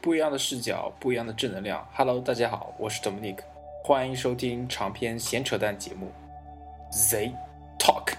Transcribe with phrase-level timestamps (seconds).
[0.00, 1.84] 不一样的视角，不一样的正能量。
[1.92, 3.38] Hello，大家好，我是 Dominic，
[3.82, 6.08] 欢迎收听长篇闲扯淡节目
[6.92, 7.32] Z
[7.80, 8.14] Talk。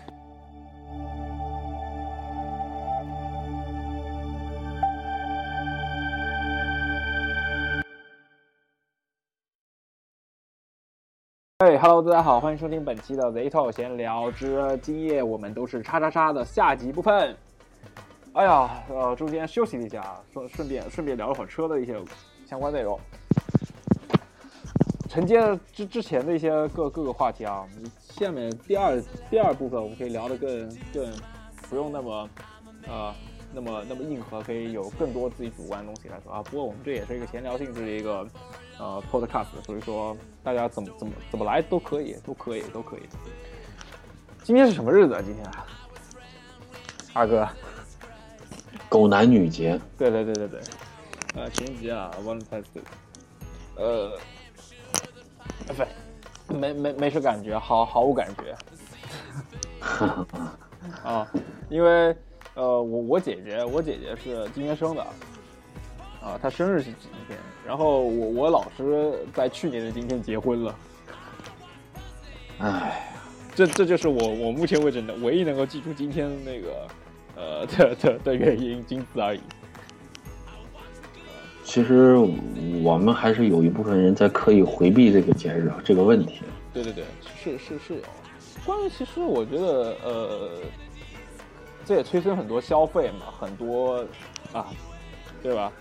[11.60, 17.36] 哎，Hello，大家好，欢迎收听本期的 Z Talk 闲聊之今夜我们都是叉叉叉的下集部分。
[18.34, 22.00] 哎呀，呃，中间休息了一下，顺顺便顺便聊了会儿车的一些
[22.48, 22.98] 相关内容，
[25.10, 27.68] 承接之之前的一些各各个话题啊，
[28.00, 31.12] 下面第二第二部分我们可以聊得更更
[31.70, 32.30] 不用那么
[32.88, 33.14] 呃
[33.52, 36.42] 那么那么硬核，可以有更多自己主观的东西来说啊。
[36.44, 38.26] 不过我们这也是一个闲聊性质的一个
[38.78, 43.02] 呃 podcast，所以说大家怎么怎么怎么来都可以，都可以都可以。
[44.44, 45.22] 今天是什么日子啊？
[45.26, 45.46] 今天，
[47.14, 47.48] 二哥。
[48.90, 50.60] 狗男女节，对对对对对，
[51.36, 52.82] 呃，情人节啊，Valentine's Day，
[53.76, 54.18] 呃，
[56.48, 58.58] 不，没没没什感觉，毫毫无感觉。
[61.08, 61.32] 啊，
[61.70, 62.16] 因为
[62.56, 65.04] 呃，我我姐姐，我姐姐是今天生的，
[66.20, 70.76] 啊，她生日是今天，然后我我老师在去年的今天结婚了。
[72.58, 73.08] 哎，
[73.54, 76.88] 这这就是我我目前为止的唯一能够记住今天那个。
[77.40, 79.40] 呃的的的原因仅此而已。
[81.64, 82.16] 其实
[82.84, 86.42] 我们还是有一部分人在刻意回避这个节日这个问题。
[86.74, 87.06] 对对对，
[87.42, 88.02] 是是是有。
[88.66, 90.50] 关于其实我觉得呃，
[91.86, 94.06] 这也催生很多消费嘛，很多
[94.52, 94.68] 啊，
[95.42, 95.72] 对吧？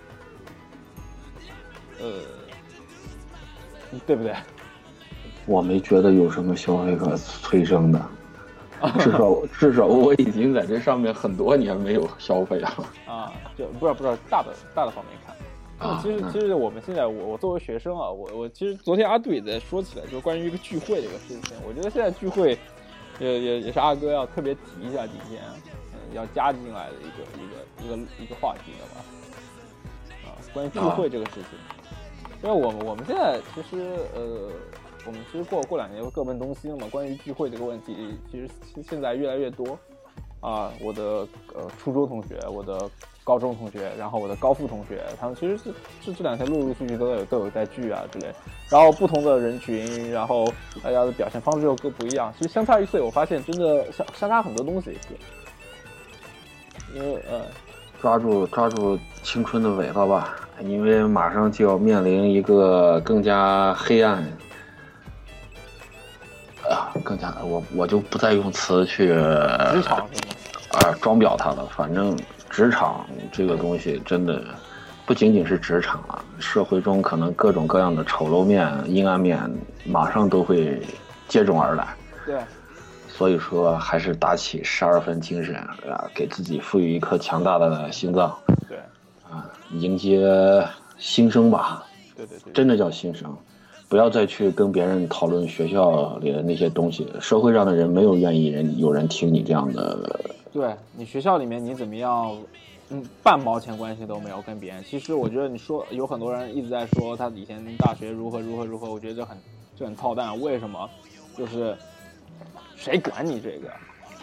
[2.01, 2.07] 呃，
[4.07, 4.33] 对不对？
[5.47, 8.01] 我没觉得有什么消费可催生的。
[9.01, 12.69] 至少至少我已经在这上面很多年没有消费了。
[13.07, 15.35] 啊，就不知道不知道大的大的方面看。
[15.79, 22.59] 啊，其实其实我们现在我我作为学生啊，我我其实昨天阿杜也在说起来，就是关于一个聚会的一个事情，我觉得现在聚会
[23.19, 25.43] 也也也是阿哥要特别提一下今天
[25.93, 29.05] 嗯要加进来的一个一个一个一个话题了吧。
[30.25, 31.59] 啊，关于聚会这个事情，
[32.43, 34.51] 因为我们我们现在其实呃。
[35.07, 36.87] 我们其实过过两年会各奔东西了嘛。
[36.91, 38.49] 关于聚会这个问题，其实
[38.83, 39.79] 现在越来越多
[40.41, 40.71] 啊。
[40.81, 41.03] 我的
[41.55, 42.91] 呃初中同学，我的
[43.25, 45.73] 高中同学，然后我的高复同学，他们其实是
[46.03, 48.27] 是这两天陆陆续续都有都有在聚啊之类。
[48.71, 52.33] 然后不同的人群，然后大家的表现方式又各不一样。
[52.37, 54.97] 其实相差一岁，我发现真的相相差很多东西。
[56.95, 57.43] 因为呃，
[58.01, 64.27] 抓住抓住青春的尾巴吧，因为马上就要面临一个更加黑暗。
[66.99, 69.09] 啊，更加我我就不再用词去
[69.73, 69.99] 职场
[70.73, 71.67] 啊装裱它了。
[71.75, 72.17] 反正
[72.51, 74.43] 职场这个东西真的
[75.07, 79.39] 不仅仅是职场啊，社会中可能各种各样的丑陋面、阴暗面
[79.85, 80.81] 马上都会
[81.29, 81.87] 接踵而来。
[82.27, 82.39] 对，
[83.09, 88.37] 所以说还是打起十二分精神啊，给自己赋予一颗强大的心脏。
[88.69, 88.79] 对，
[89.31, 90.67] 啊，迎接
[90.99, 91.83] 新生吧。
[92.15, 93.35] 对对对，真的叫新生。
[93.89, 100.21] 不要再去跟别人讨论学校里的那些东西，社会上的人没有愿意人有人听你这样的。
[100.53, 102.37] 对你学校里面你怎么样，
[102.91, 104.85] 嗯，半毛钱关系都没有跟别人。
[104.85, 109.39] 其实我觉得你说有很多人一直在说他以前大学如何如何如何，我觉得这很
[109.75, 110.39] 这很操蛋。
[110.41, 110.89] 为什么？
[111.37, 111.75] 就是
[112.77, 113.71] 谁管你这个？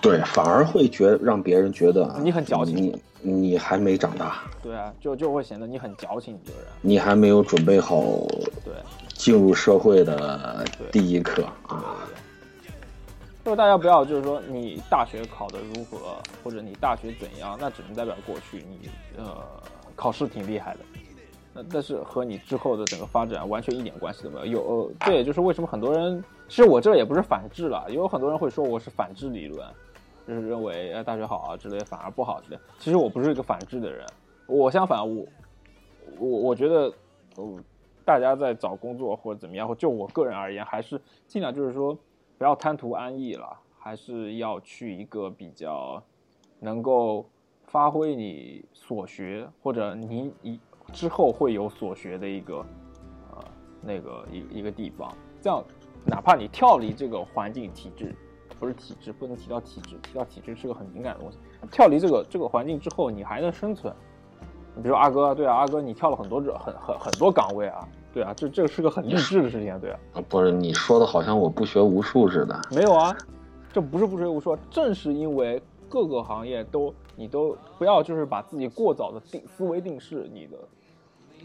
[0.02, 4.44] 对，反而会觉让别人觉得你很矫情，你你还没长大。
[4.62, 6.68] 对啊，就就会显得你很矫情，你这个人。
[6.82, 8.04] 你还没有准备好。
[8.64, 8.74] 对。
[9.26, 11.98] 进入社会的第一课啊，
[13.44, 18.88] 就是大家不要就是说你大学考的如何，或者你大学怎样，那只能代表过去你
[19.18, 19.44] 呃
[19.96, 20.80] 考试挺厉害的，
[21.56, 24.46] 那但是和你之后的整个发展完全一点关系都没有。
[24.46, 29.68] 有这也就是为什么很多人，其实我这也不是反制了，也有很多人会说我是反制理论，
[30.28, 32.60] 就是认为呃大学好啊之类反而不好之类。
[32.78, 34.06] 其实我不是一个反制的人，
[34.46, 35.26] 我相反我
[36.20, 36.94] 我我觉得
[37.38, 37.60] 我。
[38.06, 41.98] 大家在找工作或者怎么样，或就我个人而言，还是尽量就是说，
[42.38, 46.02] 不要贪图安逸了，还是要去一个比较
[46.60, 47.28] 能够
[47.66, 50.60] 发挥你所学或者你你
[50.94, 52.64] 之后会有所学的一个
[53.32, 53.44] 呃
[53.82, 55.12] 那个一一个地方。
[55.42, 55.64] 这样，
[56.06, 58.16] 哪怕你跳离这个环境体制，
[58.60, 61.40] 不是体制，不能提到体制，提到体制是个很敏感的东西。
[61.72, 63.92] 跳离这个这个环境之后，你还能生存。
[64.76, 70.00] 你比如说阿哥，对啊，阿哥你跳了很多这很很很多岗位啊，对啊，这这个是个很励志的事情啊，对啊。
[70.28, 72.60] 不是你说的好像我不学无术似的。
[72.72, 73.16] 没有啊，
[73.72, 80.58] 这不是不学无术，正是因为各个行业都你都不要就是把自己过早的定思维定式，你的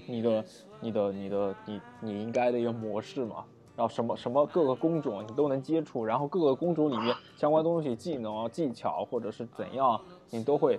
[0.06, 0.44] 你的、
[0.80, 3.44] 你的、你的、你你应该的一个模式嘛。
[3.76, 9.98] 然后什么什么各个工种你都能接触，然后各个工种里面相关东西、技能、技巧或者是怎样，
[10.28, 10.78] 你都会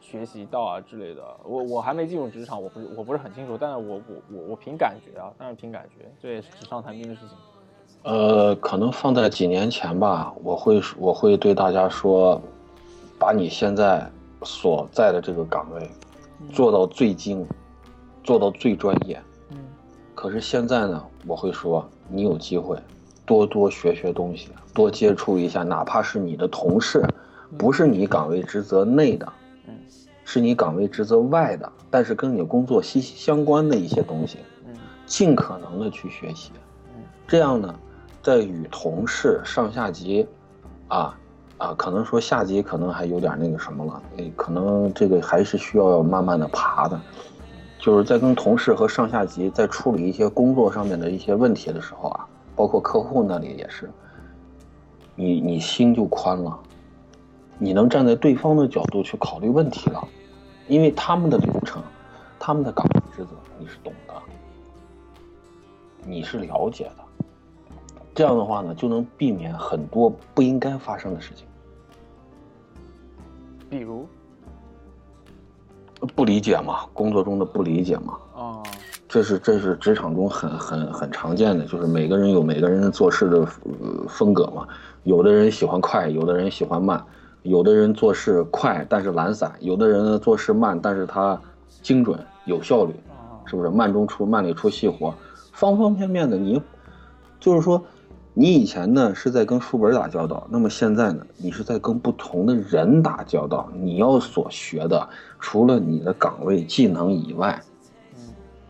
[0.00, 1.22] 学习到啊之类的。
[1.44, 4.02] 我我还没进入职场，我不是我不是很清楚，但是我我
[4.32, 7.36] 我我凭感觉啊，当然凭感觉，这也是纸上谈兵的事情。
[8.02, 12.40] 呃，可能放在几年前吧，我会我会对大家说，
[13.18, 14.10] 把你现在
[14.42, 15.90] 所在的这个岗位
[16.50, 17.46] 做到最精，
[18.24, 19.20] 做到最专业。
[19.50, 19.58] 嗯。
[20.14, 21.88] 可是现在呢，我会说。
[22.12, 22.76] 你有机会，
[23.24, 27.06] 多多学学东西，多接触一下，哪怕是你的同事，
[27.56, 29.39] 不是你岗位职责内的，嗯，
[30.32, 34.72] 是你岗位职责外的，但是跟你工作息息相关的一些东西，嗯，
[35.04, 36.52] 尽可能的去学习，
[36.94, 37.74] 嗯，这样呢，
[38.22, 40.24] 在与同事上下级，
[40.86, 41.18] 啊
[41.58, 47.00] 啊，可能说下级可能还有点那个什么了，诶，可能这个还是需要慢慢的爬的。
[47.80, 52.24] 就是在跟同事和上下级在处理一些工作上面的一些问题的时候啊，
[52.54, 53.90] 包括客户那里也是，
[55.16, 56.56] 你你心就宽了，
[57.58, 60.06] 你能站在对方的角度去考虑问题了，
[60.70, 61.82] 因为他们的流程，
[62.38, 64.14] 他们的岗位职责你是懂的，
[66.06, 67.24] 你是了解的，
[68.14, 71.44] 这样的话呢，就能避免很多不应该发生的事情，
[73.68, 74.06] 比如。
[76.16, 78.62] 不理解嘛，工作中的不理解嘛，啊，
[79.06, 83.44] 这是这是职场中很很很常见的，就是每个人有每个人做事的
[84.08, 84.66] 风格嘛，
[85.02, 87.04] 有的人喜欢快，有的人喜欢慢，
[87.42, 91.40] 有的人做事快但是懒散，有的人呢做事慢但是他
[91.82, 92.94] 精准有效率，
[93.46, 95.14] 是不是慢中出慢里出细活，
[95.52, 96.60] 方方面面的你，
[97.38, 97.82] 就是说。
[98.32, 103.68] 你以前呢是在跟书本打交道，那么现在呢，你是在跟不同的人打交道。
[103.74, 105.06] 你要所学的，
[105.40, 107.60] 除了你的岗位技能以外，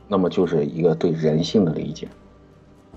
[0.09, 2.09] 那么就是一个对人性的理解。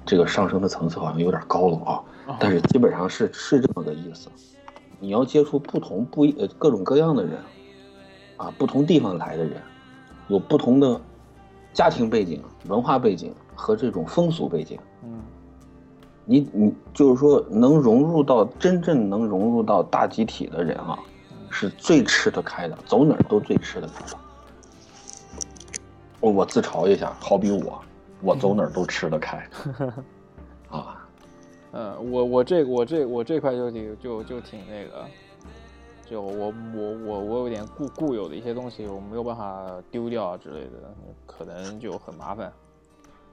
[0.05, 2.01] 这个上升的层次好像有点高了啊，
[2.39, 4.29] 但是基本上是是这么个意思。
[5.03, 7.37] 你要接触不同不一呃各种各样的人，
[8.37, 9.61] 啊，不同地方来的人，
[10.29, 11.01] 有不同的
[11.73, 14.79] 家庭背景、文化背景和这种风俗背景。
[15.03, 15.19] 嗯。
[16.23, 20.97] 你你就是说能融入到真正能融入到大集体的人啊，
[21.49, 24.17] 是最吃得开的，走哪儿都最吃得开的。
[26.21, 27.77] 我我自嘲一下，好比我，
[28.21, 29.35] 我走哪儿都吃得开。
[29.35, 29.93] 啊，
[31.73, 35.05] 嗯，我我这我这我这块就挺就就挺那个，
[36.05, 40.93] 就我我我我有点固固有的一些东西，我没有办法丢掉啊之类的，
[41.25, 42.51] 可能就很麻烦。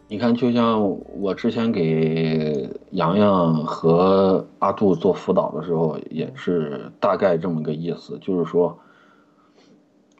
[0.08, 0.82] 你看，就像
[1.20, 8.76] 我之前给洋洋和阿杜做辅导的时候，也是大概这么个意思，就是说，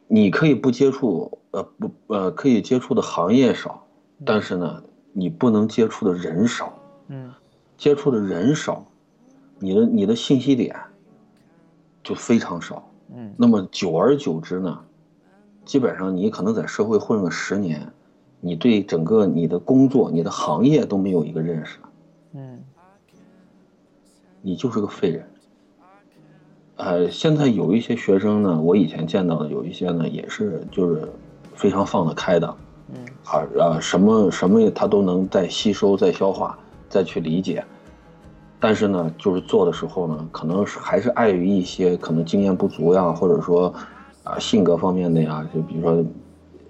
[0.07, 3.85] 你可以不接触，呃，不，呃，可以接触的行业少，
[4.25, 4.81] 但是呢，
[5.11, 6.71] 你不能接触的人少，
[7.09, 7.33] 嗯，
[7.81, 8.85] 接触的人少，
[9.57, 10.75] 你的你的信息点
[12.03, 14.79] 就非常少，嗯，那么久而久之呢，
[15.65, 17.91] 基本上你可能在社会混了十年。
[18.39, 21.79] 你对整个你的工作、你的行业都没有一个认识，
[22.33, 22.59] 嗯，
[24.43, 25.27] 你就是个废人。
[26.75, 31.07] 呃，现在有一些学生呢，我以前见到的有一些呢，也是就是
[31.55, 32.55] 非常放得开的，
[32.93, 36.57] 嗯，啊啊，什么什么他都能再吸收、再消化、
[36.89, 37.63] 再去理解，
[38.61, 43.73] 但是呢，就是做的时候呢，可能是还是碍于一些可能经验不足呀，或者说
[44.23, 46.05] 啊性格方面的呀，就比如说。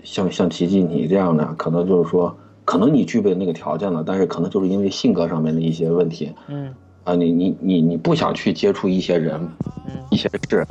[0.03, 9.39] 像像奇迹你这样的，可能就是说，可能你具备那个条件了，但是可能就是因为性格上面的一些问题，嗯，啊，你你你你不想去接触一些人，
[9.85, 10.65] 嗯，一些事，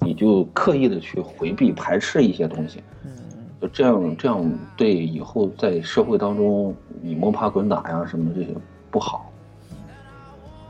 [0.00, 3.12] 你就刻意的去回避排斥一些东西，嗯，
[3.60, 4.44] 就这样这样
[4.76, 8.48] 对以后在社会当中你摸爬滚打呀什么这些
[8.90, 9.30] 不好，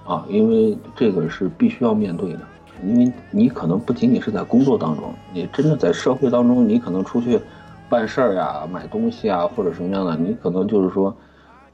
[0.06, 2.40] 啊，因为这个是必须要面对的，
[2.82, 7.40] 因为你可能不仅仅是在工作当中，你真的在社会当中，你可能出去。
[7.86, 11.14] 办事儿呀，买东西啊，或者什么样的，你可能就是说，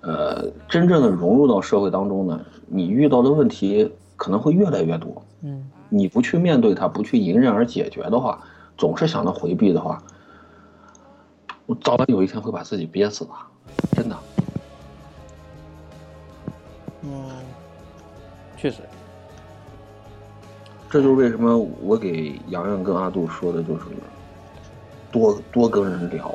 [0.00, 5.22] 呃，真正的融入到社会当中呢，你遇到的问题可能会越来越多。
[5.42, 8.40] 嗯，你不去面对它，不去迎刃而解决的话，
[8.76, 10.02] 总是想着回避的话，
[11.64, 13.30] 我早晚有一天会把自己憋死的，
[13.92, 14.16] 真的。
[17.04, 17.10] 嗯，
[18.61, 18.79] 确实。
[20.90, 23.83] 这就是为什么我给洋洋跟阿杜说的就是。
[25.12, 26.33] 多多跟人聊，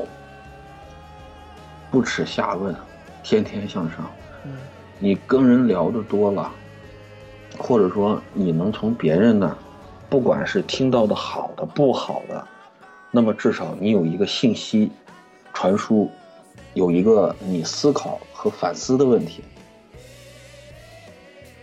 [1.89, 2.75] 不耻下问，
[3.24, 4.05] 天天向上。
[4.44, 4.51] 嗯，
[5.00, 6.51] 你跟人聊的多了，
[7.58, 9.55] 或者说你能从别人那，
[10.10, 12.46] 不管是听到的好的、不好的，
[13.12, 14.91] 那么至少你有一个信息
[15.53, 16.12] 传输
[16.74, 19.41] 有一个你思考和反思的问题，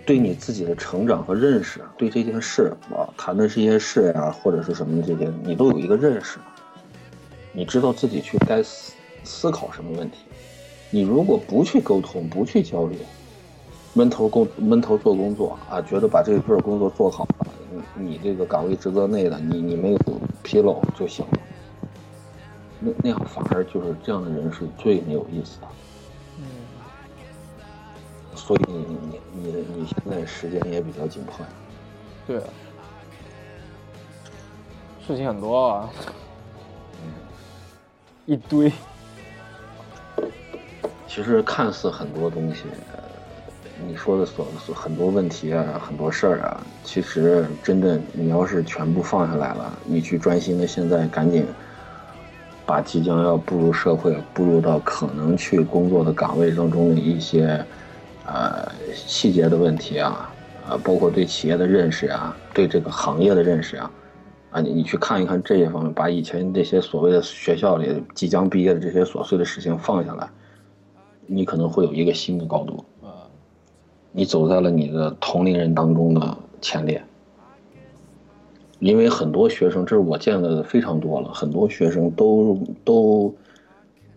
[0.05, 6.39] 对你自己的成长和认识，对这件事啊谈的这些事呀、或者是什么的这些，你都有一个认识，
[7.53, 8.93] 你知道自己去该思
[9.23, 10.19] 思考什么问题。
[10.91, 12.99] 你如果不去沟通，不去交流，
[13.95, 17.47] 闷头工闷头做工作啊，觉得把这份工作做好了，
[17.97, 19.99] 你你这个岗位职责内的，你你没有
[20.43, 21.39] 纰漏就行了。
[22.81, 25.69] 那那样反而就是这样的人是最没有意思的。
[28.33, 31.53] 嗯，所以你你你你现在时间也比较紧迫呀。
[32.27, 32.45] 对啊，
[35.07, 35.91] 事情很多啊，
[38.27, 38.73] 一堆。
[41.07, 42.63] 其实看似很多东西，
[42.93, 42.99] 呃
[43.87, 51.45] 你说的所所很多问题啊，很多事儿啊，其实真正你要是全部放下来了，你去专心的现在赶紧
[52.65, 57.63] 把即将要步入社会、步入到可能去工作的岗位当中的一些
[58.27, 60.31] 呃细节的问题啊，
[60.69, 63.91] 啊，包括对企业的认识啊，对这个行业的认识啊，
[64.51, 70.29] 啊，你你去看一看这些方面，把以前这些所谓的学校里即将毕业的这些琐碎的事情放下来。
[71.27, 73.09] 你可能会有一个新的高度，呃，
[74.11, 77.03] 你走在了你的同龄人当中的前列。
[78.81, 83.35] 因为很多学生，这是我见的非常多了，很多学生都都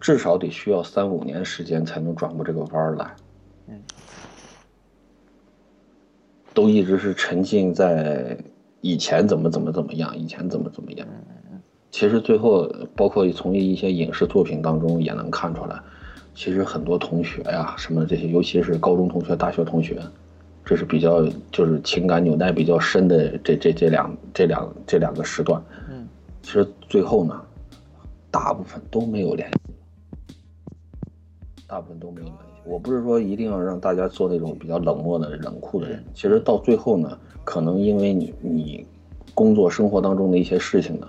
[0.01, 3.15] 至少得需要三五年时间才能转过这个弯儿来。
[3.67, 3.79] 嗯，
[6.55, 8.35] 都一直是沉浸在
[8.81, 11.07] 以前怎么怎么怎么样，以前怎么怎么样。
[11.91, 15.79] 其实最后，包括从一些影视作品当中也能看出来。
[16.33, 20.01] 其实很多同学呀，什么这些，尤其是高中同学、大学同学，
[20.65, 25.62] 这是比较就是情感纽带比较深的这这这两这两这两个时段。
[25.89, 26.05] 嗯，
[26.41, 27.41] 其实最后呢，
[28.29, 29.57] 大部分都没有联系，
[31.65, 32.45] 大部分都没有联系。
[32.65, 36.03] 我不是说一定要让大家做那种比较冷漠的、冷酷的人。
[36.13, 38.86] 其实到最后呢，可能因为你你
[39.34, 41.07] 工作生活当中的一些事情呢，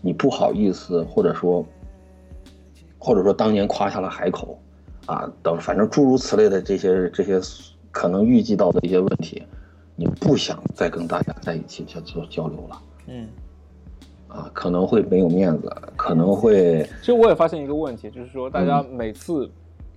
[0.00, 1.64] 你不好意思，或者说。
[3.02, 4.58] 或者说当年夸下了海口，
[5.06, 7.40] 啊，等反正诸如此类的这些这些
[7.90, 9.42] 可能预计到的一些问题，
[9.96, 13.26] 你不想再跟大家在一起去做交流了，嗯，
[14.28, 16.86] 啊，可能会没有面子，可能会。
[17.00, 19.50] 其实我也发现一个问题，就是说大家每次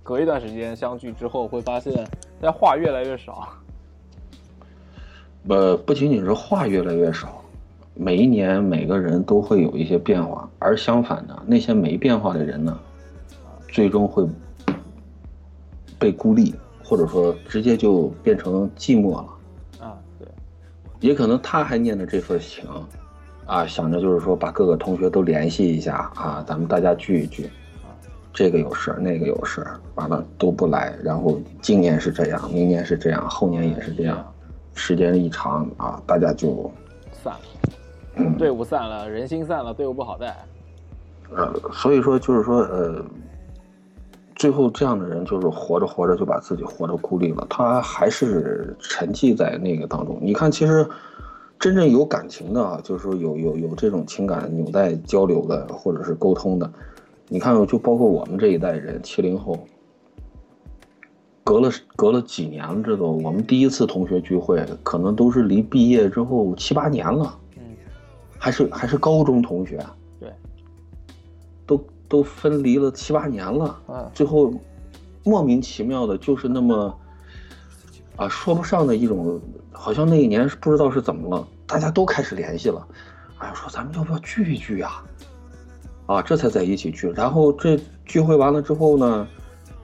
[0.04, 1.94] 隔一段时间相聚之后，会发现
[2.38, 3.48] 大家话越来越少。
[5.48, 7.42] 呃，不仅仅是话越来越少，
[7.94, 12.78] 每一年每个人都会有一些变化，而相反的那些没变化的人呢？
[13.66, 14.28] 最终会
[15.98, 19.28] 被孤立，或者说直接就变成寂寞了。
[19.80, 20.28] 啊，对，
[21.00, 22.68] 也可能他还念着这份情，
[23.46, 27.48] 啊，想着就是说把各个同学都联系一下啊，咱们大家聚一聚。
[28.34, 29.64] 这个有事，那个有事，
[29.94, 30.94] 完了都不来。
[31.02, 34.22] 然后今年是这样，明年是这样，后年也是这样。
[34.74, 36.70] 时间一长啊，大家就
[37.12, 40.36] 散了，队伍散了，人心散了，队伍不好带。
[41.34, 43.02] 呃，所以说就是说呃。
[44.36, 50.18] 最后，这样的人就是活着活着就把自己活得孤立了，他还是沉寂在那个当中。
[50.20, 50.86] 你看，其实
[51.56, 56.68] 真正有感情的啊，就是说有有有这种情感纽带交流的，或者是沟通的。
[57.28, 59.66] 你看，就包括我们这一代人，七零后，
[61.42, 67.62] 隔了隔了几年了，这都我们第一次同学聚会，可能都是离毕业之后七八年了，嗯，
[68.38, 69.84] 还是还是高中同学，
[70.18, 70.32] 对，
[71.66, 71.82] 都。
[72.06, 74.52] 都分离了七八年了，嗯，最后
[75.24, 76.96] 莫名其妙的，就是那么
[78.14, 79.40] 啊说不上的一种，
[79.72, 82.86] 好像那一年是不知道是怎么了，大家都开始联系了，
[83.38, 85.02] 哎呀，说咱们要不要聚一聚呀？
[86.06, 87.10] 啊，这才在一起聚。
[87.10, 89.26] 然后这聚会完了之后呢，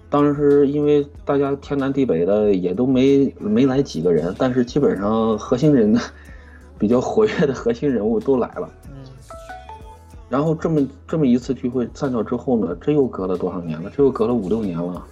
[0.09, 6.01] 当时因为大家天南地北的也都没没来几个人，但是基本上核心人呢
[6.79, 8.69] 比较活跃的核心人物都来了。
[10.29, 13.91] 然后这么这么一次聚会散掉之后呢，这又隔了多少年了？
[13.97, 15.05] 这又隔了五六年了。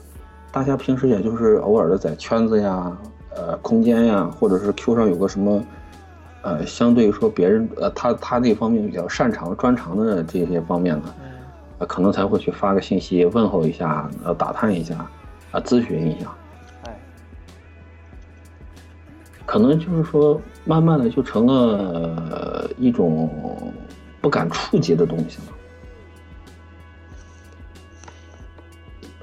[0.53, 2.97] 大家平时也就是偶尔的在圈子呀、
[3.35, 5.63] 呃空间呀，或者是 Q 上有个什么，
[6.43, 11.15] 呃，相对于说别人呃他他那方面比较擅长专长的这些方面呢，
[11.79, 14.95] 呃，可能才会去发个信息问候一下，呃，打探一下，
[15.51, 16.29] 啊，咨询一下。
[16.85, 16.99] 哎，
[19.47, 23.31] 可能就是说，慢慢的就成了一种。
[24.21, 25.45] 不敢触及的东西了，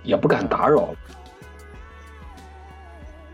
[0.04, 0.96] 也不敢打扰。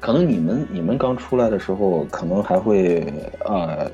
[0.01, 3.05] 可能你们你们刚出来的时候，可能还会
[3.45, 3.89] 呃，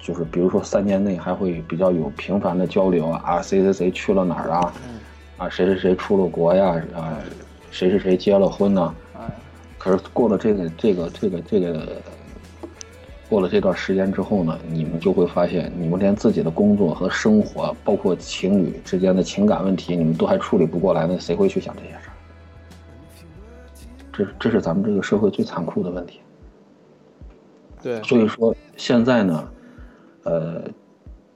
[0.00, 4.72] 就是比如说三年内还会比较有频繁的交流啊，谁谁谁去了哪儿啊，
[5.36, 7.20] 啊，谁谁谁出了国呀，啊，
[7.70, 8.94] 谁谁谁结了婚呢？
[9.12, 9.28] 啊，
[9.76, 11.86] 可是过了这个这个这个这个，
[13.28, 21.94] 过了这段时间之后呢，你们就会发现，你们连自己的工作和生活，包括情侣之间的情感问题，你们都还处理不过来，那谁会去想这些？
[24.16, 26.20] 这这是咱们这个社会最残酷的问题。
[27.82, 29.48] 对，所以说现在呢，
[30.22, 30.62] 呃，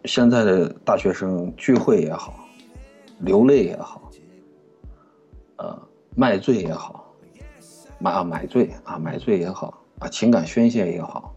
[0.05, 2.35] 现在的大学生聚会也好，
[3.19, 4.11] 流泪也好，
[5.57, 5.79] 呃，
[6.15, 7.13] 卖醉也好，
[7.99, 11.35] 买啊买醉啊买醉也好啊，情感宣泄也好，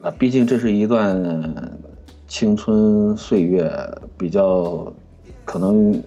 [0.00, 1.78] 啊，毕竟这是一段
[2.26, 3.70] 青春岁月
[4.16, 4.92] 比较
[5.44, 6.02] 可能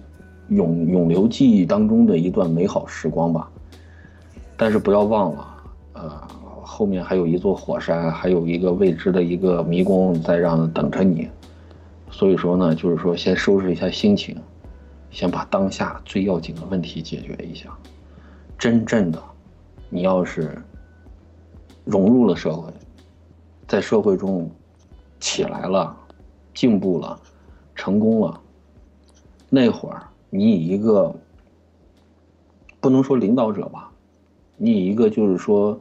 [0.48, 3.50] 永永留记忆当中的一段美好时光吧。
[4.56, 5.56] 但是不要忘了，
[5.94, 6.28] 呃。
[6.66, 11.28] 后面还有一座火山，还有一个未知的一个迷宫在让等着你，
[12.10, 14.36] 所以说呢，就是说先收拾一下心情，
[15.10, 17.68] 先把当下最要紧的问题解决一下。
[18.58, 19.22] 真正的，
[19.88, 20.60] 你要是
[21.84, 22.72] 融入了社会，
[23.68, 24.50] 在社会中
[25.20, 25.94] 起来了，
[26.54, 27.20] 进步了，
[27.74, 28.40] 成功了，
[29.48, 31.14] 那会儿你以一个
[32.80, 33.92] 不能说领导者吧，
[34.56, 35.80] 你以一个就是说。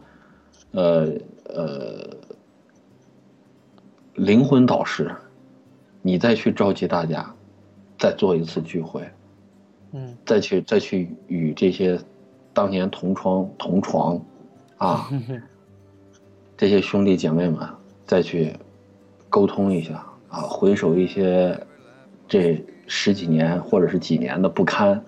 [0.71, 1.07] 呃
[1.45, 2.17] 呃，
[4.15, 5.13] 灵魂导师，
[6.01, 7.31] 你再去召集大家，
[7.99, 9.07] 再做一次聚会，
[9.91, 11.99] 嗯，再去再去与这些
[12.53, 14.19] 当年同窗同床
[14.77, 15.07] 啊，
[16.57, 17.69] 这些兄弟姐妹们
[18.07, 18.51] 再去
[19.29, 21.55] 沟通一下啊，回首一些
[22.27, 24.99] 这十几年或者是几年的不堪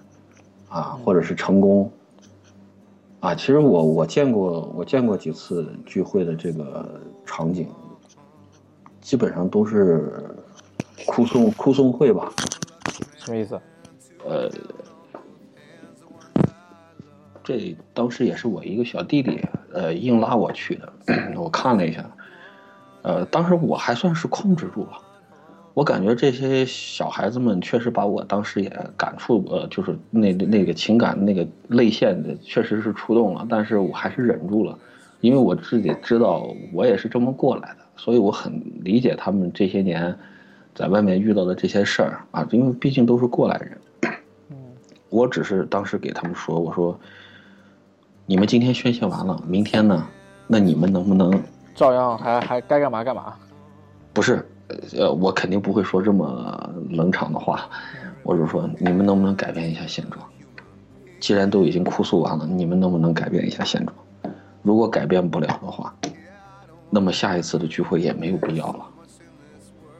[0.69, 1.91] 啊，或者是成功。
[3.25, 7.67] 啊，其实我我见过我见过几次聚会的这个场景，
[9.01, 10.23] 基本上都是
[11.07, 12.31] 哭送哭送会吧？
[13.17, 13.59] 什么意思？
[14.23, 14.47] 呃，
[17.43, 19.41] 这当时也是我一个小弟弟
[19.73, 20.93] 呃硬拉我去的，
[21.35, 22.07] 我看了一下，
[23.01, 25.01] 呃，当时我还算是控制住了。
[25.75, 33.45] 我感觉这些小孩子们确实把我当时也感触，呃，就是那那个情感那个泪腺的，确实是触动了。
[33.49, 34.79] 但是我还是忍住了，
[35.19, 38.53] 因为我自己知道我也是这么过来的，所以我很
[38.85, 40.17] 理解他们这些年
[40.73, 43.77] 在外面遇到的这些事儿啊，因为毕竟都是过来人。
[44.51, 44.55] 嗯，
[45.09, 46.97] 我只是当时给他们说，我说
[48.25, 50.07] 你们今天宣泄完了，明天呢，
[50.47, 51.37] 那你们能不能
[51.75, 53.33] 照样还还该干嘛干嘛？
[54.13, 54.41] 不是。
[54.97, 57.69] 呃，我肯定不会说这么冷场的话，
[58.23, 60.25] 我就说你们能不能改变一下现状？
[61.19, 64.33] 既然都已经哭诉完了，你们能不能改变一下现状？
[64.61, 65.95] 如果改变不了的话，
[66.89, 68.85] 那么下一次的聚会也没有必要了，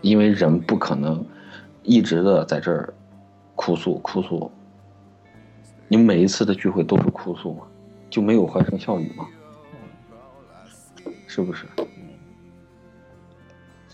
[0.01, 1.23] 因为人不可能
[1.83, 2.93] 一直的在这儿
[3.55, 4.51] 哭诉哭诉。
[5.87, 7.61] 你每一次的聚会都是哭诉吗？
[8.09, 9.27] 就没有欢声笑语吗？
[11.27, 11.65] 是不是？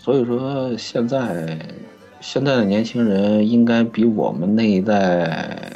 [0.04, 1.56] 所以说，现在
[2.20, 5.70] 现在的年轻人应该比我们那一代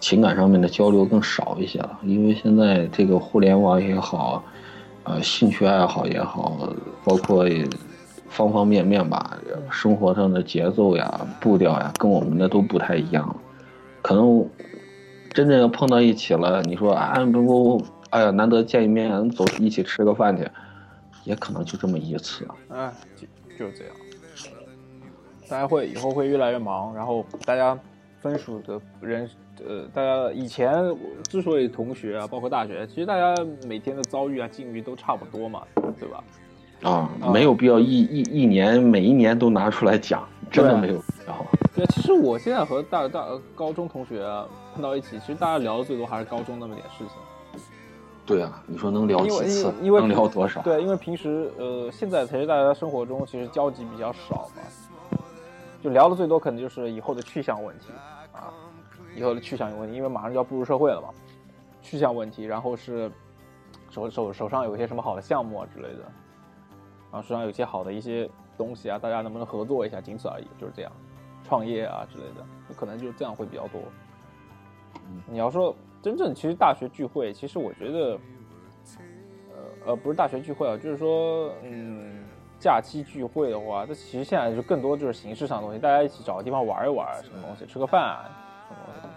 [0.00, 4.42] 情感上面的交流更少一些了，因为现在这个互联网也好，
[5.04, 6.72] 呃，兴趣爱好也好，
[7.04, 7.46] 包括
[8.30, 9.36] 方方面面吧，
[9.70, 13.36] 生活上的节奏呀、步调呀，跟我们的都不太一样。
[14.00, 14.42] 可能
[15.34, 20.48] 真正要碰到一起了，你说啊，不，哎呀，难得见一面，走一起吃个饭去。
[21.24, 23.26] 也可能就这么一次，哎，就
[23.58, 23.94] 就是这样。
[25.48, 27.78] 大家会以后会越来越忙，然后大家
[28.20, 29.28] 分属的人，
[29.66, 30.72] 呃，大家以前
[31.28, 33.34] 之所以同学啊，包括大学，其实大家
[33.66, 36.24] 每天的遭遇啊、境遇都差不多嘛，对吧？
[36.82, 40.98] 啊，没有必要一一一年每一年都拿出来讲，真的没有。
[40.98, 44.26] 必要，对，其实我现在和大大高中同学
[44.74, 47.08] 碰到一起，其实大家聊的最多还是高中那么点事情。
[48.24, 49.72] 对啊，你说能聊几次？
[49.82, 50.62] 因为能聊多少？
[50.62, 55.18] 对，因为平时呃，现在其实大家生活中其实交集比较少嘛，
[55.82, 57.86] 就聊的最多可能就是以后的去向问题
[58.32, 58.54] 啊，
[59.16, 61.08] 以后的去向有问题，因为马上就要步入社会了嘛，
[61.82, 63.10] 去向问题，然后是
[63.90, 66.04] 手手手上有一些什么好的项目啊之类的，
[67.10, 70.92] 然后手上有些好的一些东西啊，大家能不能合作一下，仅此而已，就是这样，
[71.42, 73.80] 创业啊之类的，可能就这样会比较多。
[75.26, 75.74] 你要说。
[76.02, 78.18] 真正其实大学聚会，其实我觉得，
[79.54, 82.24] 呃呃，不是大学聚会啊，就是说，嗯，
[82.58, 88.30] 假期聚会的话，这其实现在就更多就是形式上的东西，大家一起找个地方玩一玩，什么东西，吃个饭啊，
[88.68, 89.16] 什么东西，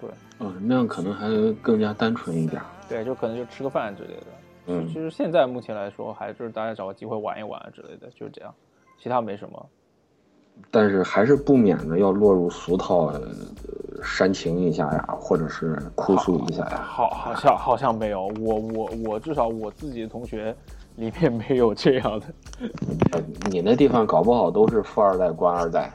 [0.00, 0.10] 对，
[0.46, 1.28] 嗯，那样可能还
[1.60, 2.62] 更加单纯一点。
[2.88, 4.26] 对，就可能就吃个饭之类的。
[4.66, 8.54] 嗯，其实现在目前来说，还就是大家找个机会玩一玩之类的，就是这样，
[8.96, 9.66] 其他没什么。
[10.70, 13.10] 但是还是不免的要落入俗套，
[14.02, 16.80] 煽情一下呀，或者是哭诉一下呀？
[16.82, 18.26] 好，好像好像没有。
[18.40, 20.54] 我我我至少我自己的同学
[20.96, 22.26] 里面没有这样的。
[23.50, 25.92] 你那地方搞不好都是富二代、官二代。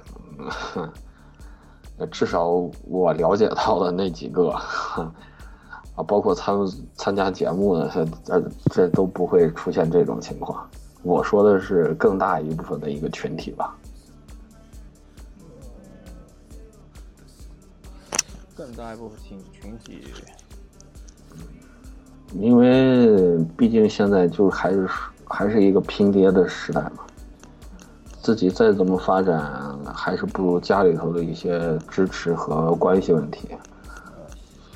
[2.11, 2.47] 至少
[2.83, 6.55] 我了解到的那几个，啊，包括参
[6.93, 10.63] 参加节目的，这这都不会出现这种情况。
[11.01, 13.75] 我说的是更大一部分的一个群体吧。
[18.57, 20.01] 更大一部分群群体，
[22.33, 24.89] 因为毕竟现在就还是
[25.25, 27.03] 还是一个拼爹的时代嘛。
[28.19, 29.39] 自己再怎么发展，
[29.93, 33.49] 还是不如家里头的一些支持和关系问题。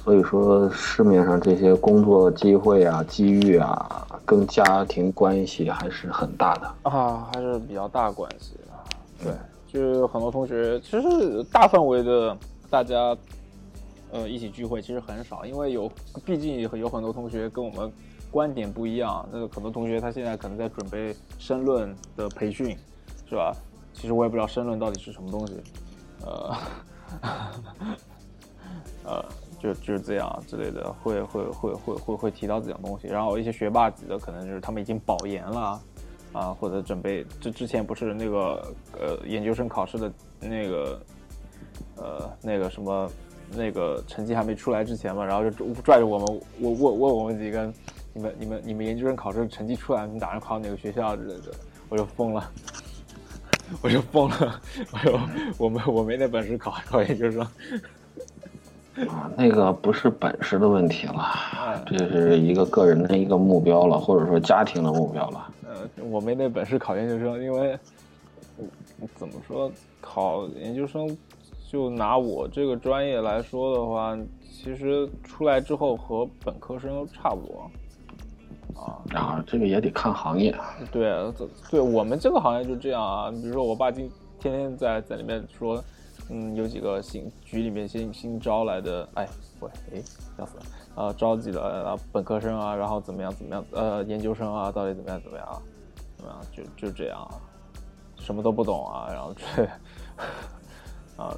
[0.04, 8.56] 所以说，市面上这些工作机会啊、机遇啊，跟家庭关系还是很大的啊，还是比较大关系。
[9.22, 9.34] 对，
[9.68, 12.38] 就是很多同学，其实大范围的
[12.70, 13.16] 大家，
[14.12, 15.92] 呃，一起聚会其实很少，因为有，
[16.26, 17.92] 毕竟有很多同学跟我们
[18.30, 19.28] 观点不一样。
[19.32, 22.78] 那个很多同学他现在可能在准备申论的培训。
[23.32, 23.56] 是吧？
[23.94, 25.54] 其实我也不知道申论到底是什么东西，
[26.26, 26.54] 呃，
[29.08, 29.26] 呃，
[29.58, 33.08] 就就是这样之类的，会会会会会会提到这种东西。
[33.08, 35.82] 然后一些学霸级的，可能就是他们已经保研了，
[36.34, 41.02] 啊，或者准备，这之前不是那个呃研究生考试的那个
[41.96, 43.10] 呃那个什么
[43.56, 47.74] 那个成绩还没出来之前嘛，然后就拽着我们，我问问我们几个，
[48.14, 51.52] 你们你们你们研究生考试成绩出来，你打算考哪个学校之类的，
[51.90, 52.52] 我就疯了。
[53.82, 54.60] 我就疯了，
[54.92, 55.20] 我说
[55.58, 57.42] 我没我没那本事考考研究生。
[59.08, 65.54] 啊，那个不是本事的问题了，这是一个个人的一个目标了，或者说家庭的目标了。
[65.64, 67.80] 呃，我没那本事考研究生，因为
[69.16, 71.08] 怎么说考研究生，
[71.72, 77.72] 就拿我这个专业来说的话，其实出来之后和本科生都差不多。
[78.76, 80.54] 啊，然后这个也得看行业。
[80.92, 83.32] 对，这对我们这个行业就这样啊。
[83.32, 85.82] 比如说，我爸今天天在在里面说，
[86.30, 89.26] 嗯，有几个新局里面新新招来的，哎，
[89.62, 90.02] 喂，哎，
[90.38, 90.64] 笑死了
[90.96, 91.14] 啊！
[91.14, 93.66] 招几个本科生啊，然后怎么样怎么样？
[93.72, 95.62] 呃，研究生啊，到底怎么样怎么样？
[96.18, 96.42] 怎么样？
[96.52, 97.26] 就就这样，
[98.18, 99.64] 什么都不懂啊，然后这
[101.16, 101.34] 啊，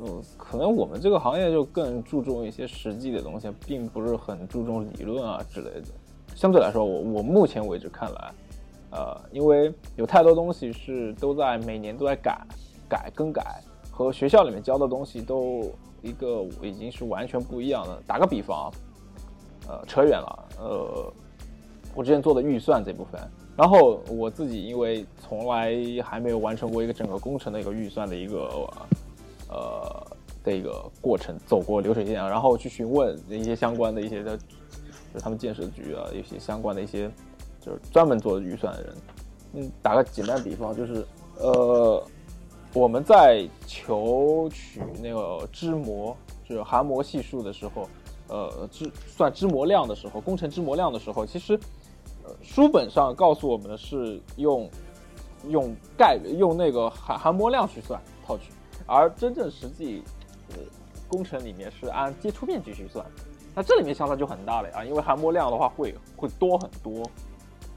[0.00, 5.86] 嗯，可能我们这个行业就更注重一些实际的东西，并不是很注重理论啊之类的。
[6.36, 8.32] 相对来说，我我目前为止看来，
[8.92, 12.40] 呃，因为有太多东西是都在每年都在改、
[12.88, 15.68] 改、更改，和学校里面教的东西都
[16.00, 18.00] 一个已经是完全不一样的。
[18.06, 18.70] 打个比方，
[19.66, 21.12] 呃，扯远了，呃，
[21.96, 23.20] 我之前做的预算这部分，
[23.56, 28.48] 然后我自己因为从来还没有完成过一个整个工程的一个预算的一个
[29.48, 30.06] 呃
[30.44, 34.38] 的一个过程，走过流水线，然后去询问一些相关的一些的。
[35.10, 37.10] 就是他们建设局啊，一些相关的一些，
[37.62, 38.94] 就是专门做预算的人。
[39.54, 41.02] 嗯，打个简单比方，就是
[41.38, 42.06] 呃，
[42.74, 46.14] 我们在求取那个支模，
[46.46, 47.88] 就是含模系数的时候，
[48.28, 51.58] 呃，支算支模量的时候，工程支模量的时候，其实，
[52.42, 54.68] 书本上告诉我们的是用
[55.48, 58.52] 用概，用那个含含模量去算套取，
[58.88, 60.02] 而真正实际，
[60.50, 60.56] 呃，
[61.06, 63.04] 工程里面是按接触面积去算。
[63.54, 67.02] 那这里面相差就很大了呀，因为含模量的话会会多很多，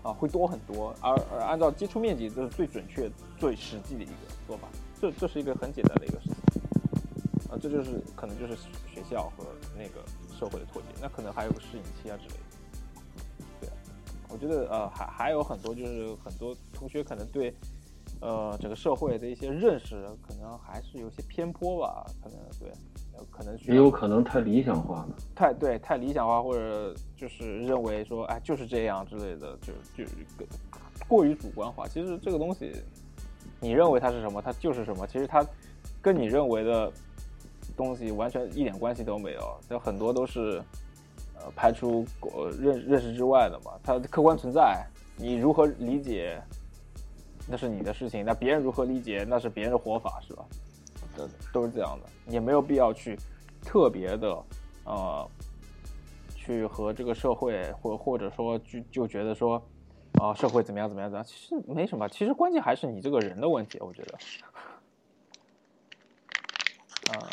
[0.03, 4.13] 啊，会多很多，而而按照接触面积这是最准确、最实际的一个
[4.47, 4.67] 做法，
[5.01, 6.61] 这这是一个很简单的一个事情，
[7.51, 8.55] 啊，这就是可能就是
[8.93, 9.45] 学校和
[9.75, 10.05] 那个
[10.39, 12.41] 社会的脱节，那可能还有个适应期啊之类的，
[13.61, 13.69] 对，
[14.29, 17.51] 我觉得呃还还有很多就是很多同学可能对
[18.21, 22.71] 呃整个社会的一些认识可能还是有些偏颇吧，可能对。
[23.29, 30.11] 可能也有可能太理想化了，太对，太理想化，或者就是认为说，哎，就是这样之类的，就就
[31.07, 31.87] 过于主观化。
[31.87, 32.73] 其实这个东西，
[33.59, 35.05] 你认为它是什么，它就是什么。
[35.05, 35.45] 其实它
[36.01, 36.91] 跟你认为的
[37.77, 40.59] 东西完全一点关系都没有，有很多都是
[41.35, 42.03] 呃排除
[42.59, 43.73] 认认识之外的嘛。
[43.83, 44.83] 它客观存在，
[45.15, 46.41] 你如何理解
[47.47, 50.45] 那是你的事情，那别人如何理解那是别人的活法，是吧？
[51.17, 53.17] 都都是这样的，也没有必要去
[53.61, 54.43] 特别的，
[54.85, 55.27] 呃，
[56.33, 59.61] 去和这个社会或或者说就就觉得说，
[60.21, 64.17] 啊，社会怎么样怎么样怎么样，其实没什么，其实关键还是你这个人的问题，我觉得。
[67.11, 67.27] 啊，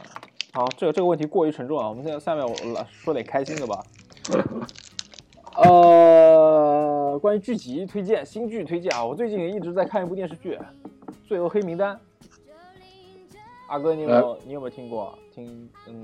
[0.53, 3.85] 好，这个这个问题过于沉重啊，我们现在下面我来说点开心的吧。
[5.55, 6.88] 呃，
[7.19, 10.55] 关于剧集推荐，新剧推荐啊，我最近一直在看一部电视剧，
[11.27, 11.95] 《罪恶黑名单》。
[13.67, 15.19] 阿哥，你有没有、你有没有听过？
[15.35, 16.03] 听嗯，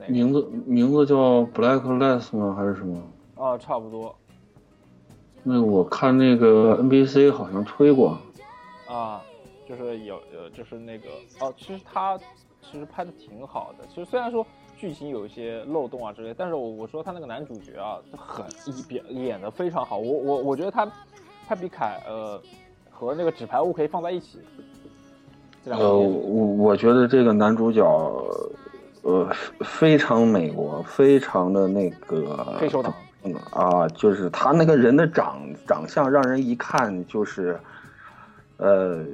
[0.00, 0.12] 哪个？
[0.12, 2.54] 名字名字叫 Blacklist 吗？
[2.56, 3.00] 还是什么？
[3.36, 4.14] 啊，差不多
[5.42, 8.16] 那我看那个 NBC 好像推过，
[8.88, 9.22] 啊，
[9.68, 11.08] 就是有呃，就是那个
[11.40, 12.16] 哦，其实他
[12.60, 13.84] 其实拍的挺好的。
[13.88, 14.46] 其实虽然说
[14.82, 19.96] 剧情有一些漏洞啊之类，但是我我说他那个男主角啊，很一表演的非常好。
[19.96, 20.90] 我我我觉得他
[21.46, 22.42] 他比凯呃
[22.90, 24.40] 和那个纸牌屋可以放在一起。
[25.66, 27.86] 呃，我我觉得这个男主角，
[29.02, 32.92] 呃，非常美国，非常的那个黑手党
[33.22, 37.56] 嗯啊，就是他那个人的长长相，让人一看就是，
[38.56, 39.04] 呃，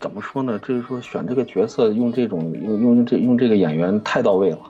[0.00, 0.58] 怎么说呢？
[0.60, 4.60] 就是说选这个角色用这种用用这用这个演员太到位了，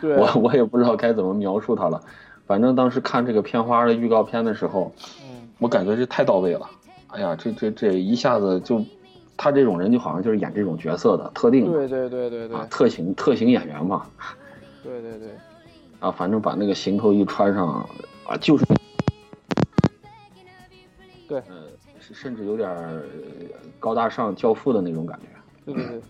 [0.00, 2.00] 对我我也不知道该怎么描述他了。
[2.46, 6.68] 反正当时看这个片花的预告片的时候，嗯我感觉这太到位了。
[7.08, 8.84] 哎呀，这这这一下子就，
[9.36, 14.06] 他这种人就好像就是演这种角色的特定的对对对对对啊，特型特型演员嘛
[14.82, 15.28] 对对对，
[16.00, 17.68] 啊，反正把那个行头一穿上
[18.26, 18.64] 啊，就是
[21.26, 21.77] 对呃，是
[22.14, 23.02] 甚至有点
[23.78, 25.26] 高大上教父的那种感觉。
[25.64, 26.02] 对对对，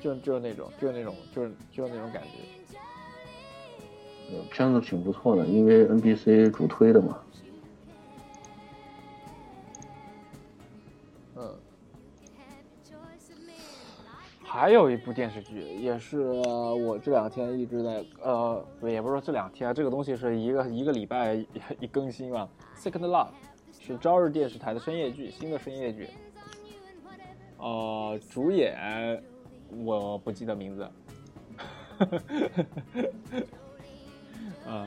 [0.00, 2.28] 就就是那种就是那种就是就是那种感觉。
[4.30, 7.18] 呃，片子挺不错的，因为 NBC 主推的嘛。
[11.36, 11.54] 嗯，
[14.44, 21.46] 还有一部电视剧，也是我这两天一直在呃，也不是说这两天啊，这个东西是一个一个礼拜一
[21.80, 22.46] 一更新嘛。
[22.76, 23.28] Second Love
[23.88, 26.06] 是朝日电视台的深夜剧，新的深夜剧。
[27.56, 29.22] 呃，主演
[29.82, 30.86] 我不记得名字。
[34.68, 34.86] 啊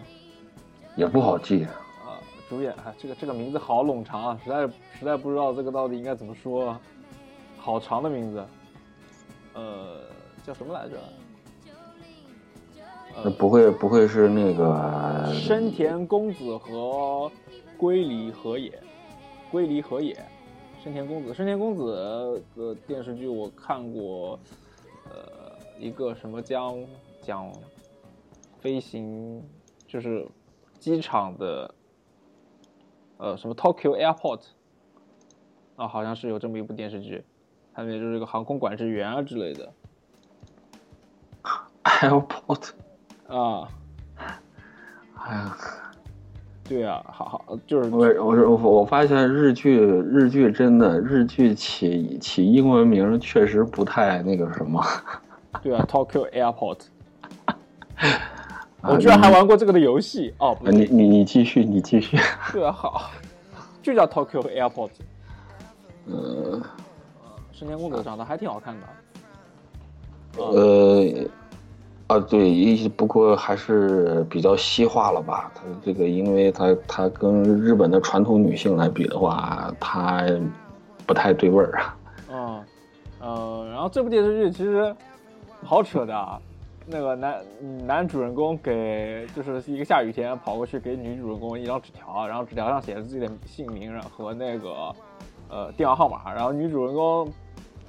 [0.96, 4.68] 也不好记，啊，主演啊，这个这个名字好冗长啊，实在
[5.00, 6.78] 实在不知道这个到底应该怎么说，
[7.58, 8.46] 好长的名字。
[9.56, 10.02] 呃，
[10.46, 10.96] 叫什么来着？
[13.16, 17.30] 呃不会不会是那个深田恭子和
[17.78, 18.72] 龟梨和也，
[19.52, 20.16] 龟梨和也，
[20.82, 24.40] 深田恭子，深田恭子的电视剧我看过，
[25.10, 26.82] 呃，一个什么讲
[27.22, 27.52] 讲
[28.60, 29.44] 飞行，
[29.86, 30.26] 就是
[30.80, 31.76] 机场的，
[33.18, 34.42] 呃，什么 Tokyo Airport，
[35.76, 37.26] 啊，好像是有这么一部电视剧，
[37.74, 39.74] 它里面就是一个航空管制员啊之类的。
[41.84, 42.72] Airport？
[43.28, 43.68] 啊，
[45.16, 45.58] 哎呀，
[46.72, 54.82] 对啊，好好就是我我我我发现日剧日剧真的日剧起起英文名确实不太那个什么。
[55.62, 56.78] 对啊，Tokyo Airport。
[58.80, 62.18] 啊我居然还玩过这个的游戏哦，你你你继续，你继续。
[62.54, 63.12] 对啊，好，
[63.84, 64.92] 就叫 Tokyo Airport。
[66.08, 66.62] 呃
[67.52, 71.04] 深田恭子长得还挺好看的，呃
[72.12, 75.50] 啊，对，一不过还是比较西化了吧？
[75.56, 80.21] 它这个，因为它它跟日本的传统女性来比的话，它
[81.08, 81.97] 不太对味儿啊。
[82.30, 82.63] 嗯，
[83.21, 84.93] 呃，然后这部电视剧其实
[85.63, 86.38] 好扯的啊，
[86.86, 87.41] 那个男
[87.88, 94.93] 男主人公给就是一个下雨天跑过去给女主人公一张纸条，然后纸条上写着自己的姓名和那个
[95.50, 97.32] 呃电话号码，然后女主人公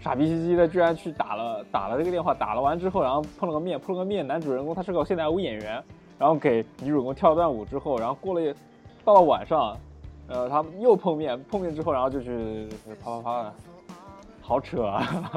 [0.02, 5.82] 傻逼兮兮的居然去打了打了这个电话，打了完之后，然后碰了个面，碰了个面，男主人公他是个现代舞演员，
[6.18, 8.54] 然后给女主人公跳了段舞之后，然后过了
[9.04, 9.76] 到了晚上，
[10.26, 12.68] 呃，他们又碰面，碰面之后，然后就去
[13.02, 13.54] 啪啪啪的，
[14.40, 15.32] 好扯啊！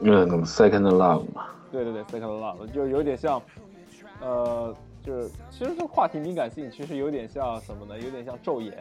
[0.00, 3.40] 嗯，Second Love 嘛，对对对，Second Love 就有点像，
[4.20, 7.98] 呃，就是其实这个话题敏感性其实有点像什么呢？
[7.98, 8.72] 有点像《咒颜》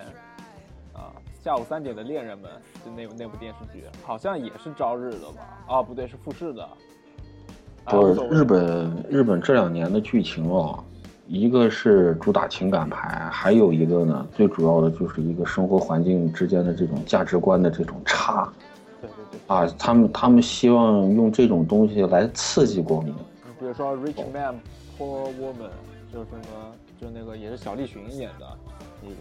[0.97, 1.11] 啊，
[1.43, 2.51] 下午三点的恋人们，
[2.83, 5.57] 就那部那部电视剧，好像也是朝日的吧？
[5.67, 6.63] 啊，不对，是富士的。
[6.63, 10.83] 啊不日本日本这两年的剧情哦，
[11.25, 18.51] 一个是主打情感牌，还有一个呢，最主要的就是一个生活环境之间的这种价值观的这种差
[18.99, 23.13] 对对对，啊，他们他们希望用这种东西来刺激国民。
[23.13, 24.59] 你比如说《Rich Man
[24.97, 25.69] Poor Woman》，
[26.11, 28.45] 就是什么，就那个也是小栗旬演的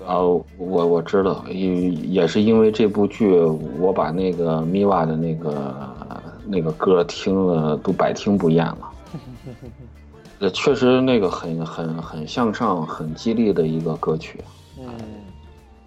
[0.07, 3.35] 啊，我我知道，也也是因为这部剧，
[3.81, 5.75] 我把那个 Miwa 的那个
[6.47, 8.79] 那个歌听了都百听不厌了。
[10.39, 14.39] 这确实那个很很很向上、很激励的一个歌曲。
[14.79, 14.87] 嗯，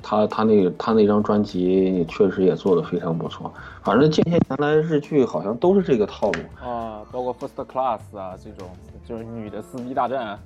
[0.01, 3.53] 他他那个他那张专辑确实也做的非常不错。
[3.83, 6.39] 反正近些年来日剧好像都是这个套路。
[6.67, 8.67] 啊，包括 First Class 啊这种，
[9.07, 10.39] 就是女的撕逼大战，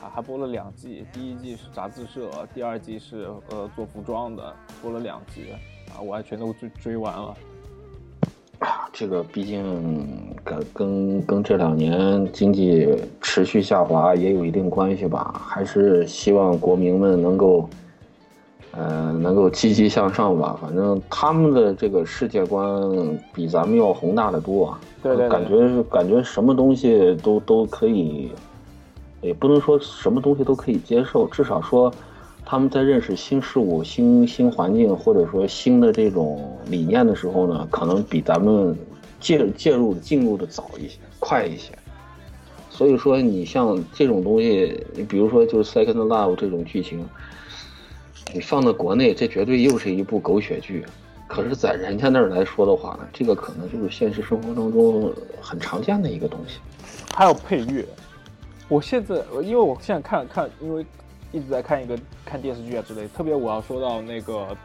[0.00, 5.52] 还还播了两季，第一季是杂志社，第二季是呃做服装的，播了两集
[5.90, 7.36] 啊，我还全都追追完了。
[8.92, 12.88] 这个毕竟跟跟跟这两年经济
[13.20, 17.68] 持续下滑也有一定关系吧，还是希望国民们能够，
[18.72, 20.58] 呃，能够积极向上吧。
[20.60, 22.62] 反正他们的这个世界观
[23.34, 24.80] 比咱们要宏大的多啊。
[25.02, 28.30] 对对对感觉感觉什么东西都都可以，
[29.20, 31.92] 也不能说什么东西都可以接受，至少说
[32.44, 38.76] 他们在认识新事物、新新环境或者说新的这种理念的时候呢，可能比咱们
[39.20, 41.72] 介介入进入的早一些、快一些。
[42.70, 47.06] 所以说，你像这种东西，你比如说就是 Second Love 这种剧情，
[48.32, 50.86] 你放到国内，这绝对又是一部狗血剧。
[51.26, 56.58] 可是，在人家那儿来说的话呢，这个可能就是现实生活当中很常见的一个东西。
[57.14, 57.84] 还有配乐，
[58.70, 60.86] 我现在因为我现在看看，因为
[61.32, 64.56] 一直在看一个看电视剧啊之类，特别我要说到那个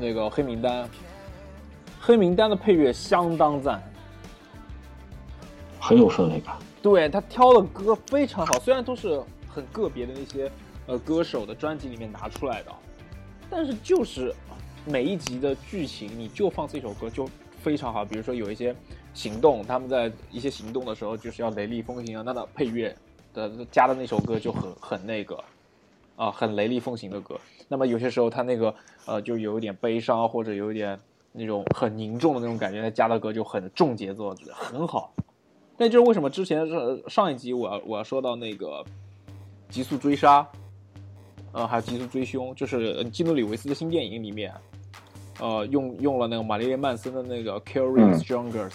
[0.00, 0.88] 那个黑名单，
[2.00, 3.82] 黑名单的配乐相当赞，
[5.78, 6.56] 很有氛围感。
[6.80, 10.50] 对他挑的歌非常好，虽然都是很个别的那些
[10.86, 12.72] 呃歌手的专辑里面拿出来的，
[13.50, 14.34] 但是就是
[14.86, 17.28] 每一集的剧情你就放这首歌就
[17.62, 18.06] 非常好。
[18.06, 18.74] 比如说有一些
[19.14, 22.94] 行动，他们在一些行动的时候就是要雷厉风行啊，那的配乐
[23.34, 25.38] 的加的那首歌就很很那个
[26.16, 27.38] 啊，很雷厉风行的歌。
[27.68, 28.74] 那么有些时候他那个
[29.06, 30.98] 呃就有一点悲伤或者有一点
[31.32, 35.12] 那种很凝重的那种感觉，他加的歌就很重节奏，很好。
[35.78, 38.84] 那就是为什么之前是上一集我要我要说到那个
[39.68, 40.46] 极速追杀，
[41.52, 44.52] 呃，还有极速追凶，就是基努里维斯的新电影里面，
[45.40, 48.72] 呃，用用了那个玛丽莲曼森的那个 curious strongers、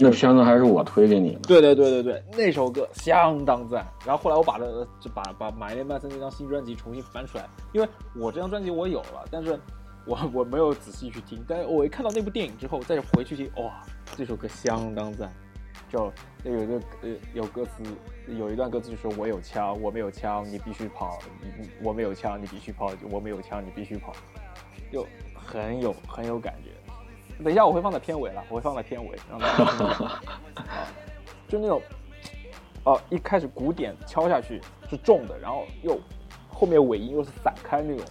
[0.00, 1.40] 那片子还是我推给你的。
[1.40, 3.86] 对对对对对，那首歌相当赞。
[4.06, 4.64] 然后后来我把它
[5.00, 9.58] 就把把玛丽莲曼森那张新专辑重新翻出来，因为我这张专辑我有了，但是
[10.06, 11.44] 我我没有仔细去听。
[11.46, 13.82] 但是我一看到那部电影之后，再回去听，哇，
[14.16, 15.32] 这首歌相当赞。
[15.88, 16.12] 就
[16.44, 17.82] 有一个呃有歌词，
[18.28, 24.12] 有一段歌词就是我有枪，我没有枪，你必须跑；你我没有枪，你必须跑；我没有枪，你必须跑，
[24.92, 26.70] 就很有很有感觉。
[27.42, 30.22] 等一下我会放在片尾了，我会放在片尾，让大家听听 啊，
[31.48, 31.80] 就那种
[32.82, 36.00] 哦、一开始鼓点敲下去是重的，然后又
[36.48, 38.04] 后面尾音又是散开那种，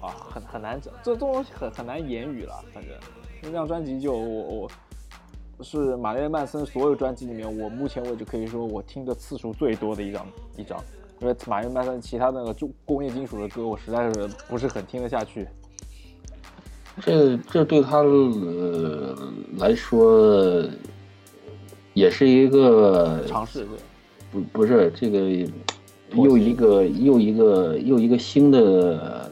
[0.00, 2.64] 啊，很很难讲，这这种东西很很难言语了。
[2.74, 2.92] 反正
[3.40, 4.68] 那张专辑就我
[5.56, 10.76] 我是玛丽莲曼森所有专辑里面，我目前为止可以说我听的次数最多的一张一张，
[11.20, 15.46] 因为玛丽莲曼森其他那个就工业金属的歌，我实在是不是很听得下去。
[17.00, 19.16] 这这对他呃
[19.58, 20.62] 来说
[21.94, 23.78] 也是一个尝试对，
[24.30, 25.30] 不不是这个
[26.10, 29.30] 又一个又一个又一个新的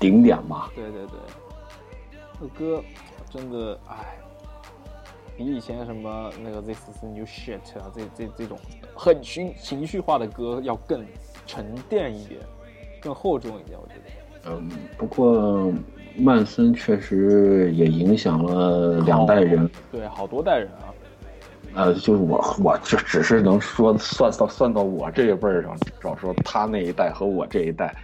[0.00, 0.70] 顶点吧。
[0.74, 2.82] 对对对，这歌
[3.30, 4.18] 真的哎，
[5.36, 8.58] 比以前什么那个 This is New Shit 啊，这这这种
[8.94, 11.04] 很情情绪化的歌要更
[11.46, 12.40] 沉淀一点，
[13.00, 14.50] 更厚重一点，我觉得。
[14.50, 15.72] 嗯，不过
[16.18, 19.68] 曼森确实也影响了两代人。
[19.92, 20.92] 对，好多代人啊。
[21.74, 27.94] 呃，就是我，我就只是能说算到算到我这一辈儿上，少说他那一代和我这一代，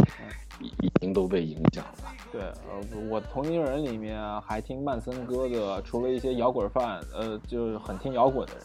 [0.61, 2.13] 已已经都被影响了。
[2.31, 8.65] 对，呃，我同龄人里面还听曼森歌的，除了一些摇滚范，呃，就是很听摇滚的人，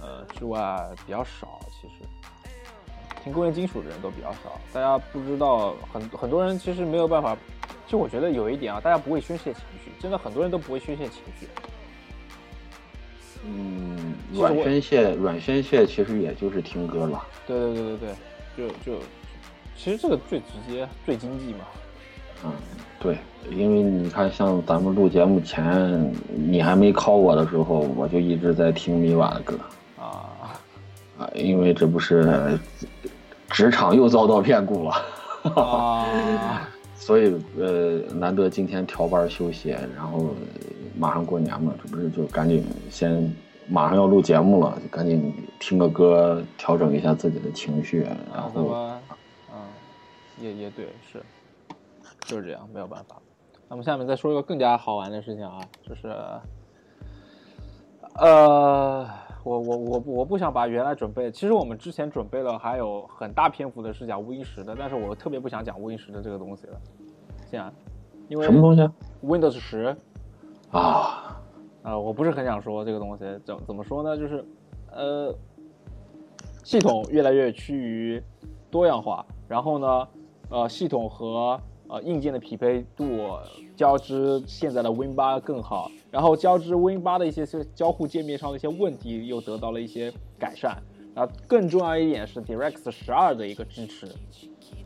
[0.00, 1.60] 呃之外比较少。
[1.70, 2.04] 其实
[3.22, 4.58] 听工业金属的人都比较少。
[4.72, 7.36] 大家不知道，很很多人其实没有办法。
[7.86, 11.46] 就我觉得有一点啊，大家不会宣泄情绪，真的很多人都不会宣泄情绪。
[13.44, 17.22] 嗯，软宣泄，软宣泄其实也就是听歌了。
[17.46, 17.96] 对对对对
[18.56, 18.98] 对，就就，
[19.76, 21.58] 其实这个最直接、最经济嘛。
[22.44, 22.52] 嗯，
[22.98, 23.18] 对，
[23.50, 29.58] 因为你看，像咱们录节目前，你还没 call 我的时候，我就一直在听米瓦的歌。
[29.98, 30.30] 啊
[31.18, 32.58] 啊，因为这不是
[33.52, 34.90] 职场又遭到变故了。
[35.54, 36.68] 啊。
[36.94, 40.26] 所以呃，难得今天调班休息，然后
[40.96, 43.34] 马上过年嘛，这不是就赶紧先
[43.66, 48.88] 马上要录节目了，就赶紧听个歌，调整一下自己的情绪，然后，
[49.52, 49.58] 嗯，
[50.38, 51.20] 也也对，是，
[52.20, 53.16] 就是这样，没有办法。
[53.68, 56.14] 那么下面再说一个更加好玩的事情啊，就是，
[58.14, 59.04] 呃，
[59.44, 66.80] 我我我我不想把原来准备，其实我们之前准备了还有很大篇幅的是讲无音石的，但是我特别不想讲无音石的这个东西了，
[67.50, 67.72] 这样，
[68.28, 68.82] 因为什么东西
[69.24, 69.96] ？Windows 十
[70.70, 71.42] 啊，
[71.82, 74.16] 啊，我不是很想说这个东西，怎怎么说呢？
[74.16, 74.44] 就是，
[74.90, 75.34] 呃，
[76.62, 78.22] 系统越来越趋于
[78.70, 80.08] 多样化，然后呢，
[80.50, 83.04] 呃，系统和呃硬件的匹配度
[83.82, 90.80] 交织现在的 Win 八更好，然后交织 Win 八的一些交互界面上的一些问题又得到了一些改善。
[91.16, 94.06] 然后更重要一点是 DirectX 十二的一个支持。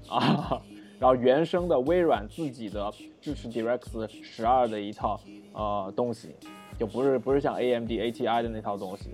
[0.09, 0.63] 啊，
[0.99, 2.91] 然后原生的微软自己的
[3.21, 5.21] 支持 DirectX 十二的一套
[5.53, 6.35] 呃东西，
[6.79, 9.11] 就不是不是像 AMD ATI 的那套东西。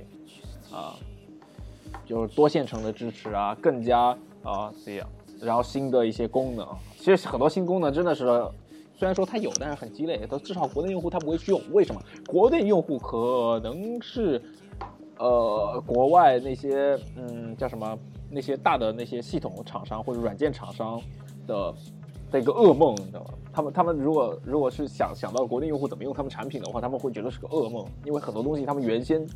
[0.72, 0.94] 啊，
[2.06, 5.08] 就是多线程的支持啊，更加啊这样，
[5.40, 6.64] 然后新的一些功能，
[6.96, 8.24] 其实很多新功能真的是
[9.02, 12.00] 虽然说它有，但是很鸡肋，它至少国内用户他不会去用，为什么？
[12.28, 14.40] 国内用户可能是。
[15.18, 17.98] 呃，国外那些嗯叫什么
[18.30, 21.00] 那些大的那些系统厂商或者软件厂商
[21.48, 21.74] 的
[22.30, 23.30] 的一个噩梦，你知道吗？
[23.52, 29.26] 他们他们如果如果是想想到国内用户怎么用他们产品的话，他们会觉得是个噩梦，因为很多东西他们原先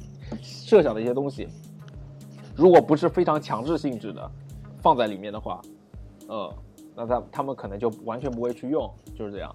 [0.41, 1.49] 设想的一些东西，
[2.55, 4.31] 如果不是非常强制性质的
[4.81, 5.61] 放在里面的话，
[6.29, 6.53] 呃，
[6.97, 9.55] 那他他们可能就完全不会去用，就是这样。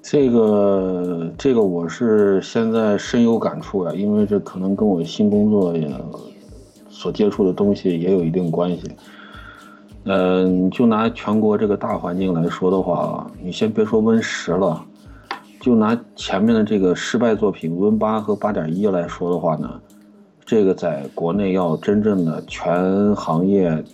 [0.00, 5.92] 这个这个我是现在深有感触呀，因为这可能跟我新工作也
[6.88, 8.90] 所接触的东西也有一定关系。
[10.04, 14.82] 嗯，就拿全国这个大环境来说的话，你先别说 Win 十了，
[15.60, 19.78] 就拿前面的这个失败作品 Win 八和八点一来说的话呢，
[20.46, 23.84] 这个在国内要真正的全行业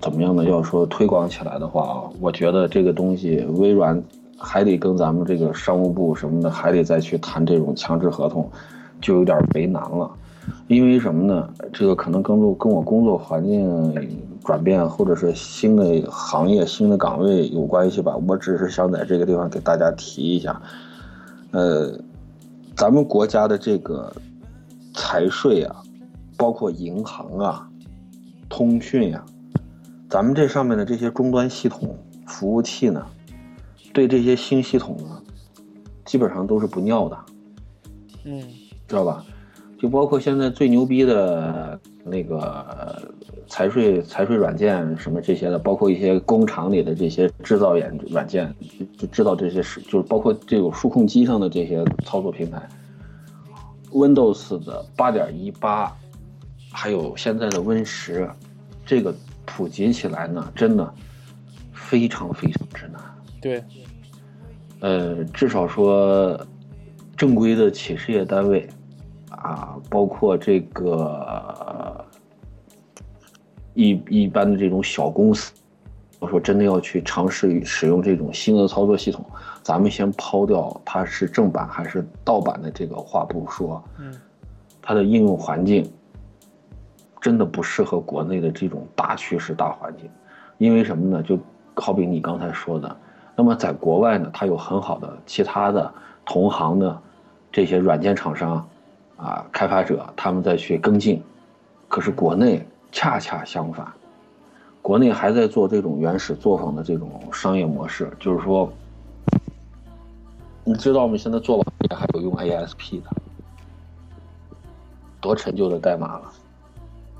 [0.00, 4.02] 怎么样的要说推广起来的话啊，我觉得这个东西微软。
[4.36, 8.46] 还得跟咱们这个商务部什么的，还得再去谈这种强制合同，
[9.00, 10.10] 就有点为难了。
[10.66, 11.48] 因为什么呢？
[11.72, 13.94] 这个可能跟跟我工作环境
[14.44, 18.14] 转变，或者是新的行业、新的岗位有关系吧。
[18.28, 20.60] 我只是想在这个地方给大家提一下，
[21.52, 21.96] 呃，
[22.76, 24.12] 咱们国家的这个
[24.92, 25.76] 财税啊，
[26.36, 27.66] 包括银行啊、
[28.48, 29.24] 通讯呀，
[30.14, 31.98] 咱们这上面的这些终端系统、
[32.28, 33.04] 服务器呢。
[33.92, 35.20] 对这些新系统呢，
[36.04, 37.18] 基本上都是不尿的，
[38.22, 38.40] 嗯，
[38.86, 39.24] 知道吧？
[39.76, 43.02] 就包括现在最牛逼的那个
[43.48, 48.54] 财税、财税软件什么这些的，包括一些工厂里的这些制造软软件，
[48.96, 52.68] 就知道这些是，就是包括这种数控机上的这些操作平台
[53.90, 55.92] ，Windows 的八点一八，
[56.70, 58.30] 还有现在的 Win 十，
[58.86, 59.12] 这个
[59.44, 60.94] 普及起来呢，真的
[61.72, 63.00] 非常非常之难。
[63.40, 63.62] 对。
[64.80, 66.38] 呃，至少说，
[67.16, 68.68] 正规的企事业单位，
[69.30, 72.04] 啊，包括这个
[73.72, 75.52] 一一般的这种小公司，
[76.18, 79.24] 我说真的要去尝试使用这种新的操作系统，
[79.62, 84.12] 咱们先抛掉它是正版还是盗版的这个话不说，嗯，
[84.82, 85.90] 它的应用环境
[87.24, 90.10] 真的不适合国内的这种大趋势大环境，
[90.58, 91.22] 因为什么呢？
[91.22, 91.38] 就
[91.74, 92.94] 好比你刚才说的。
[93.34, 95.90] 那么在国外呢，它有很好的其他的
[96.26, 97.00] 同行的
[97.50, 98.68] 这些软件厂商，
[99.16, 101.22] 啊，开发者，他们在去跟进。
[101.88, 103.90] 可是国内恰恰相反，
[104.82, 108.70] 国内还在做这种原始作坊的这种商业模式，就是说，
[110.62, 113.08] 你知道我们现在做网页还有用 ASP 的，
[115.22, 116.30] 多陈旧的代码了，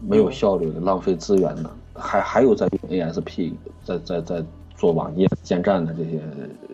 [0.00, 3.52] 没有效率的，浪费资源的，还还有在用 ASP，
[3.84, 4.44] 在在在。
[4.76, 6.20] 做网页建站的这些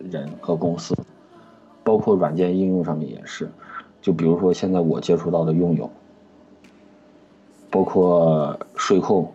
[0.09, 0.97] 人和公司，
[1.83, 3.47] 包括软件应用上面也是，
[4.01, 5.89] 就比如说现在我接触到的用友，
[7.69, 9.31] 包括税控，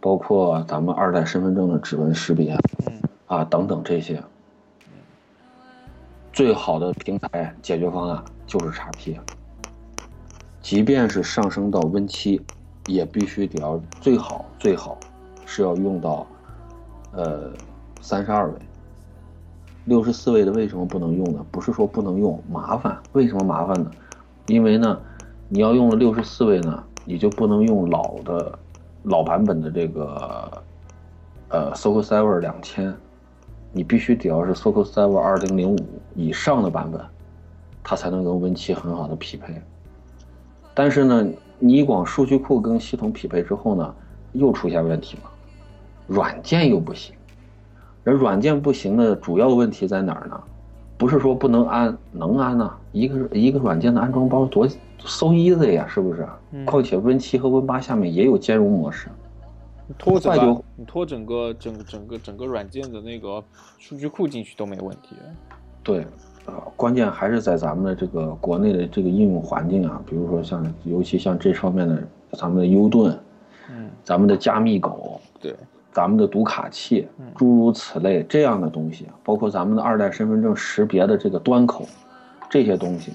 [0.00, 2.58] 包括咱们二代身份证的指纹识别，
[3.26, 4.20] 啊等等这些，
[6.32, 9.18] 最好的平台解决方案就是 XP，
[10.62, 12.40] 即便是上升到 Win 七，
[12.88, 14.98] 也必须得要最好最好
[15.46, 16.26] 是要用到。
[17.10, 17.50] 呃，
[18.02, 18.54] 三十二位，
[19.86, 21.44] 六十四位的为什么不能用呢？
[21.50, 22.98] 不是说不能用，麻烦。
[23.12, 23.90] 为什么麻烦呢？
[24.46, 25.00] 因为呢，
[25.48, 28.58] 你要用了六十四位呢，你就不能用老的、
[29.04, 30.62] 老版本的这个
[31.48, 32.94] 呃 SQL Server 两千，
[33.72, 35.78] 你必须得要是 SQL Server 二零零五
[36.14, 37.00] 以上的版本，
[37.82, 39.60] 它才能跟 Win7 很好的匹配。
[40.74, 41.26] 但是呢，
[41.58, 43.94] 你光数据库跟系统匹配之后呢，
[44.32, 45.30] 又出现问题了。
[46.06, 47.14] 软件又不行，
[48.04, 50.40] 而软件不行的主要问题在哪儿呢？
[50.96, 52.74] 不是说不能安，能安呐。
[52.92, 54.66] 一个一个软件的安装包多
[54.98, 56.26] so easy 呀，是不是？
[56.64, 59.08] 况且 Win 七和 Win 八下面也有兼容模式。
[59.96, 63.42] 拖整个，你拖整个整整个整个软件的那个
[63.78, 65.16] 数据库进去都没问题。
[65.82, 66.06] 对，
[66.48, 73.16] 啊，关键还是在咱们的这个国内的这个应用环境啊，比如说像尤其像这方面的咱们的 U 盾，
[73.70, 75.54] 嗯，咱们的加密狗，对。
[75.90, 81.88] 咱们的读卡器，诸如此类这样的东西，包括咱们的二代身份证识别的这个端口，
[82.48, 83.10] 这些东西，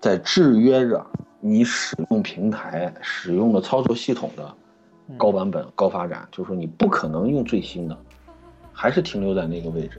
[0.00, 1.02] 在制约着
[1.38, 4.52] 你使用平台、使用的操作系统的
[5.16, 6.28] 高版本、高发展。
[6.30, 7.96] 就是说，你不可能用最新的，
[8.70, 9.98] 还是停留在那个位置。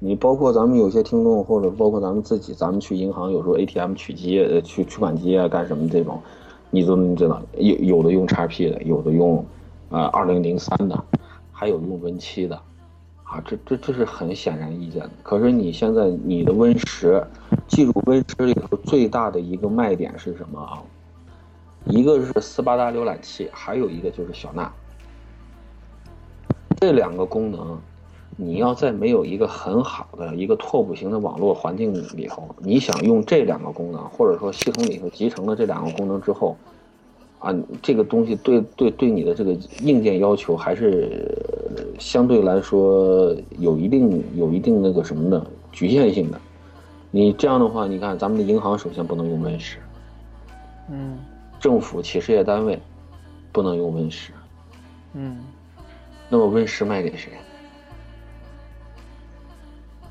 [0.00, 6.22] 你包括咱们有些听众，或者包括咱们自己，咱们去银行有时候 ATM 取机、呃取取款机啊，干什么这种，
[6.70, 9.44] 你都能知道，有有的用 XP 的，有的用
[9.90, 11.04] 啊二零零三的，
[11.50, 12.54] 还有用 Win 七的，
[13.24, 15.10] 啊，这这这是很显然易见的。
[15.24, 17.20] 可是你现在你的 Win 十，
[17.66, 20.78] 记住 Win 十里头最大的一个卖点是什么啊？
[21.86, 24.70] 一个是斯巴达浏览器，还有一个就是小娜，
[26.78, 27.76] 这两个功能。
[28.40, 36.56] 你要在没有一个很好的一个拓扑型的网络环境里头，你想用这两个功能，或者说系统里头集成了这两个功能之后，
[37.40, 41.36] 啊，这个东西对对对你的这个硬件要求还是
[41.98, 46.40] 相对来说有一定有一定那个什么的局限性的。
[47.10, 49.78] 你这样的话，你看咱们的银行首先不能用 Win 十，
[50.92, 51.18] 嗯
[51.58, 52.78] 政府企事业单位
[53.50, 54.30] 不能用 Win 十，
[55.14, 55.38] 嗯，
[56.28, 57.32] 那么 Win 十卖给谁？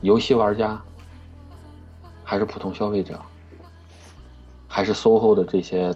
[0.02, 0.80] 游戏玩家，
[2.24, 3.20] 还是普通消费者，
[4.68, 5.93] 还是 SOHO 的这些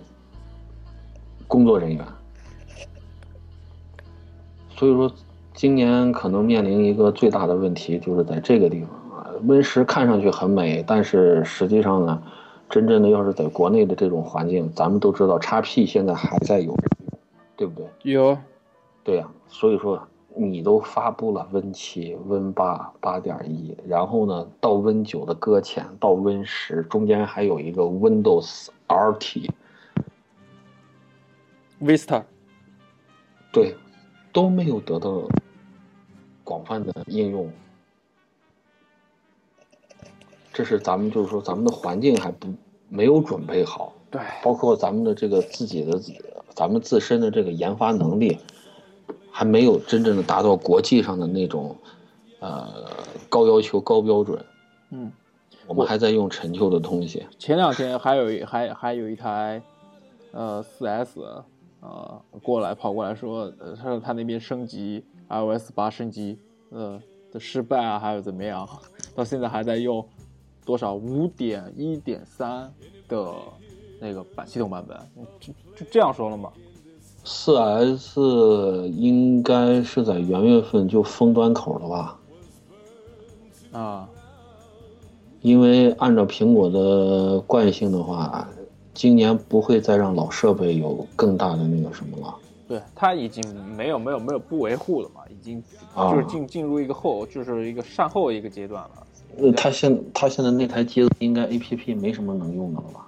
[1.47, 2.05] 工作人员？
[4.75, 5.11] 所以说，
[5.53, 9.29] 今年可能面临一个最大的问题，就是在这个地方啊。
[9.43, 12.23] Win 十看上去很美，但是实际上呢，
[12.67, 16.75] 真正的要是在国内的这种环境，咱们都知道，XP 现在还在有，
[17.55, 18.11] 对不对？
[18.11, 18.35] 有，
[19.03, 20.01] 对呀、所以说
[20.35, 28.67] 你都发布了 Win 七、Win 八、八点一，然后呢，到 Win 九的搁浅，到 Win 十，中间还有一个 Windows
[31.79, 32.23] RT，Vista，
[33.51, 33.75] 对，
[34.31, 35.27] 都没有得到
[36.43, 37.51] 广泛的应用。
[40.53, 42.47] 这是咱们就是说咱们的环境还不
[42.89, 45.99] 没有准备好，对，包括咱们的这个自己的
[46.53, 48.37] 咱们自身的这个研发能力，
[49.31, 51.75] 还没有真正的达到国际上的那种
[52.39, 52.67] 呃
[53.29, 54.43] 高要求、高标准。
[54.91, 55.11] 嗯，
[55.67, 57.25] 我们还在用陈旧的东西。
[57.39, 59.61] 前两天还有一还还有一台，
[60.31, 61.21] 呃，四 S，
[61.79, 66.37] 呃，过来跑过来说，呃，他说他那边升级 iOS 八升级，
[66.69, 67.01] 呃
[67.31, 68.67] 的失败啊，还有怎么样，
[69.15, 70.05] 到现在还在用
[70.65, 72.71] 多少五点一点三
[73.07, 73.33] 的
[73.99, 74.97] 那个版系统版本，
[75.39, 76.51] 就这样说了吗？
[77.23, 82.17] 四 S 应该是在元月份就封端口了吧？
[83.71, 84.09] 啊，
[85.41, 88.47] 因为按照苹果的惯性的话，
[88.93, 92.35] 今年不会再让老设备有更大的那个什么了。
[92.67, 93.43] 对它已经
[93.75, 95.63] 没有没有没有不维护了嘛，已经
[95.93, 98.91] 啊就是进进入一个后就是一个善后一个阶段了。
[99.37, 103.07] 那，他现他现在那台机子应该 APP 没什么能用的了吧？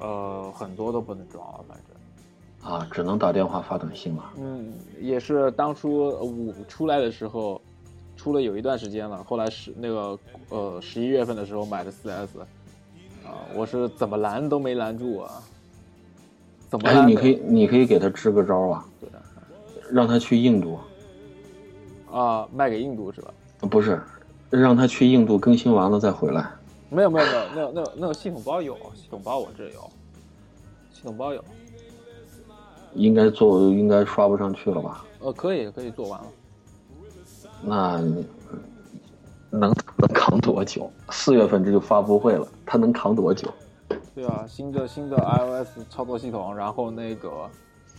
[0.00, 1.96] 呃，很多都不能装了，反正。
[2.62, 4.32] 啊，只能打电话发短信了。
[4.38, 7.60] 嗯，也是当初五出来的时候，
[8.16, 9.22] 出了有一段时间了。
[9.24, 12.38] 后来十那个呃十一月份的时候买的四 S，
[13.24, 15.42] 啊，我是怎么拦都没拦住啊，
[16.68, 18.84] 怎么哎，你可以你可以给他支个招啊，
[19.90, 20.78] 让他去印度，
[22.10, 23.34] 啊，卖给印度是吧？
[23.60, 24.00] 呃不是，
[24.50, 26.48] 让他去印度更新完了再回来。
[26.90, 29.90] 没有没有没有，那个那个那个系统包有，系统包我这有，
[30.92, 31.42] 系统包有，
[32.94, 35.04] 应该做应该刷不上去了吧？
[35.20, 36.26] 呃，可以可以做完了。
[37.62, 37.98] 那
[39.50, 40.90] 能能扛多久？
[41.10, 43.48] 四月份这就发布会了，它能扛多久？
[44.14, 47.30] 对啊，新的新的 iOS 操作系统，然后那个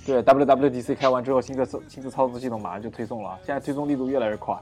[0.05, 4.55] 对 WWDC 开完之后，新的新的操作系统马上就推送了，现在推送力度越来越快。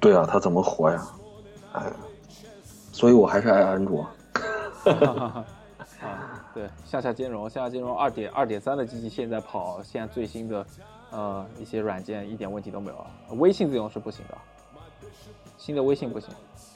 [0.00, 1.06] 对啊，它怎么活呀？
[1.74, 1.92] 哎，
[2.92, 4.06] 所以我还是爱安卓。
[6.56, 10.66] 啊，对，向下兼容，向下兼容二点二点三的机器现在跑现在最新的
[11.10, 14.38] 呃一些软件一点问题都没有，微信这种是不行的，
[15.58, 16.30] 新的微信不行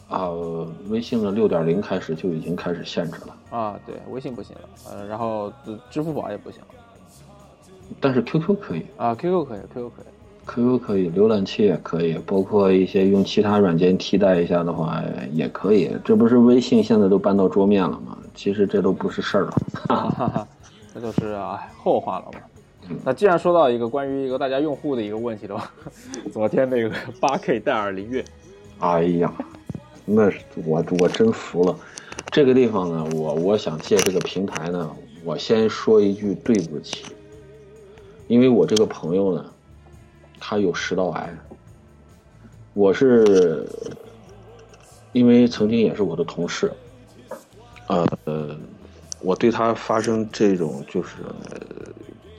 [0.09, 0.29] 啊，
[0.89, 6.67] 微信的六点零开始就已经开始限制了，啊，对，微信不行了，呃，然后呃支付宝也不行了。
[8.01, 8.87] 但是 QQ 可以。
[8.97, 10.05] 啊，QQ 可以，QQ 可以，
[10.51, 15.01] ，QQ 可以，浏览器也可以，包括一些用其他软件替代一下的话
[15.33, 15.91] 也可以。
[16.05, 18.19] 这不是微信现在都搬到桌面了吗？
[18.35, 19.53] 其实这都不是事儿了。
[19.89, 20.49] 哈哈，
[20.93, 22.41] 这就是啊后话了嘛。
[23.05, 25.71] 那既然说到一个关于一个大家用户的一个问题的话，
[26.33, 26.91] 昨天那个
[27.21, 28.25] 八 K 戴尔灵越，
[28.81, 29.33] 哎呀，
[30.05, 31.77] 那是我我真服了。
[32.33, 34.91] 这个地方呢，我我想借这个平台呢，
[35.25, 37.05] 我先说一句对不起，
[38.27, 39.45] 因为我这个朋友呢，
[40.41, 41.33] 他有食道癌。
[42.73, 43.69] 我是
[45.13, 46.73] 因为曾经也是我的同事，
[47.89, 48.07] 呃，
[49.21, 51.17] 我对他发生这种就是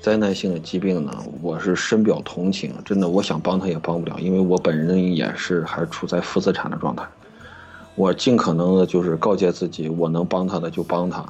[0.02, 2.74] 灾难性的疾病呢，我是深表同情。
[2.84, 7.06] 真的，我想帮他也帮不了，因为我本人也是还处在负资产的状态。
[7.96, 11.26] 我尽可能的就是告诫自己，我能帮他的就帮他，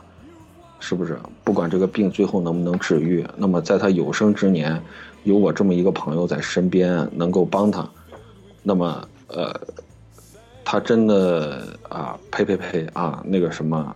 [0.79, 1.17] 是不是？
[1.43, 4.79] 不管这个病最后能不能治愈，那么在他有生之年，
[5.23, 7.87] 有我这么一个朋友在身边，能够帮他，
[8.63, 9.53] 那么呃，
[10.63, 13.95] 他真的啊，呸呸呸啊，那个什么，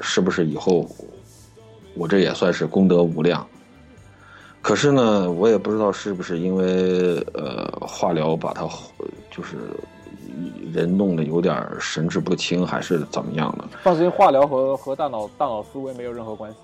[0.00, 0.88] 是不是以后
[1.94, 3.46] 我这也算是功德无量？
[4.60, 8.68] 可是呢，我也不知道是不是因为呃化疗把他
[9.30, 9.56] 就是。
[10.74, 13.64] 人弄得有点神志不清，还是怎么样的？
[13.82, 16.58] 放心，化疗和和大脑大脑思维没有任何关系。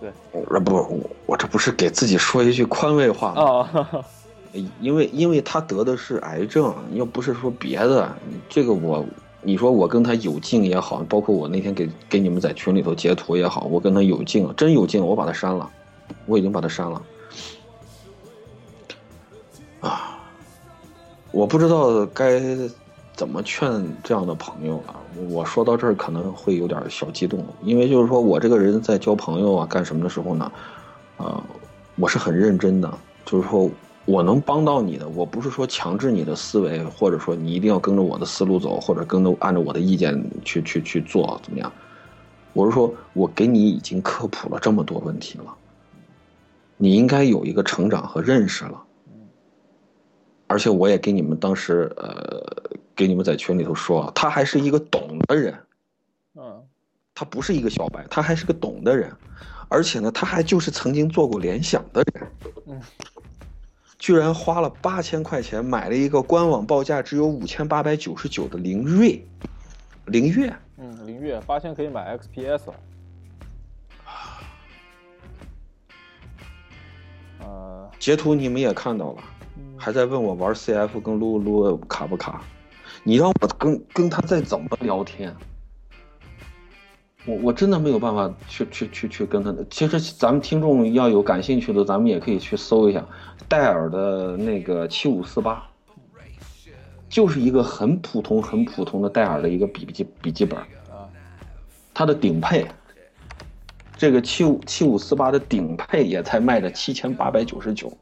[0.00, 4.04] 对，呃不，我这不是给自己说一句宽慰话吗？
[4.80, 8.10] 因为因为他得的是癌症，又不是说别的。
[8.48, 9.04] 这个我，
[9.42, 15.70] 你说我跟他有劲也好，包括我那天给给你们在群里头截图也好，我跟他有劲，真有劲，我把他删了，
[16.26, 17.02] 我已经把他删了。
[19.80, 20.18] 啊，
[21.32, 22.40] 我不知道该。
[23.16, 24.94] 怎么劝这样的朋友啊？
[25.30, 30.52] 我说到这儿可能会有点小激动，因为就是说我这个人在交朋友啊、干什么的时候呢，
[31.16, 31.42] 啊，
[31.96, 32.98] 我是很认真的。
[33.24, 33.70] 就是说
[34.04, 41.72] 我能帮到你的，我不是说强制你的思维，或者说你一定要跟着我的思路走，或者跟着按照我的意见去去去做怎么样？
[42.52, 45.54] 我是说我给你已经科普了这么多问题了，
[46.76, 48.82] 你应该有一个成长和认识了。
[50.48, 52.44] 而且我也给你们当时呃。
[52.96, 55.54] 给你们在群里头说，他还是一个懂的人，
[56.34, 56.64] 嗯，
[57.14, 59.14] 他不是一个小白，他还是个懂的人，
[59.68, 62.26] 而且呢，他还就是曾经做过联想的人，
[62.66, 62.80] 嗯，
[63.98, 69.22] 居然花了八千块钱买了一个官网报价只有五千八百九十九的凌锐，
[70.06, 72.74] 凌越，嗯，凌越八千可以买 XPS 了，
[77.40, 79.22] 呃，截图你们也看到了，
[79.76, 82.42] 还在问我玩 CF 跟撸撸卡不卡。
[83.08, 85.32] 你让我跟跟他再怎么聊天，
[87.24, 89.54] 我我真的没有办法去去去去跟他。
[89.70, 93.06] 其实咱们听众要有感兴趣的，咱们也可以去搜一下
[93.46, 95.64] 戴尔的那个七五四八，
[97.08, 100.58] 就是一个很普通很普通的戴尔的一个笔记笔记本。
[101.94, 102.66] 它的顶配，
[103.96, 107.96] 这个七五七五四八的顶配也才卖的七千八百九十九，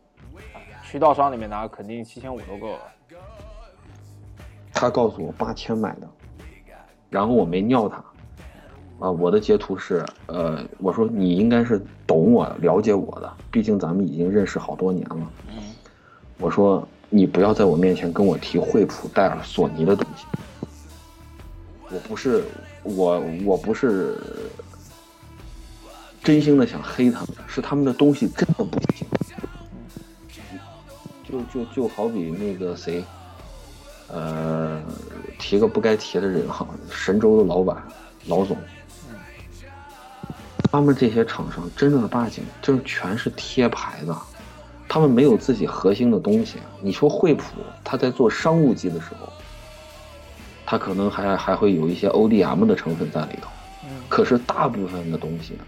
[0.83, 2.79] 渠道商里面拿肯定七千五都够了。
[4.75, 6.09] 他告诉我八千买的，
[7.09, 7.97] 然后我没尿他，
[8.99, 15.17] 啊，我的截图是，呃，我说你应该是懂我、了解我的，毕竟咱们已经认识好多年了。
[16.39, 20.27] 我说你不要在我面前跟我提惠普、戴尔、索尼的东西，
[21.91, 22.45] 我不是
[22.83, 24.19] 我我不是
[26.21, 29.07] 真心的想黑他们，是他们的东西真的不行。
[31.23, 33.05] 就就就好比那个谁。
[34.09, 34.81] 呃，
[35.39, 37.83] 提个不该提的人哈，神州的老板
[38.27, 38.57] 老总，
[40.71, 44.17] 他们这些厂商真正的八经就是全是贴牌的，
[44.89, 46.59] 他们没有自己核心的东西。
[46.81, 47.45] 你说惠普，
[47.83, 49.33] 他在做商务机的时候，
[50.67, 53.49] 他可能还还会有一些 ODM 的成分在里头，
[54.09, 55.59] 可是大部分的东西，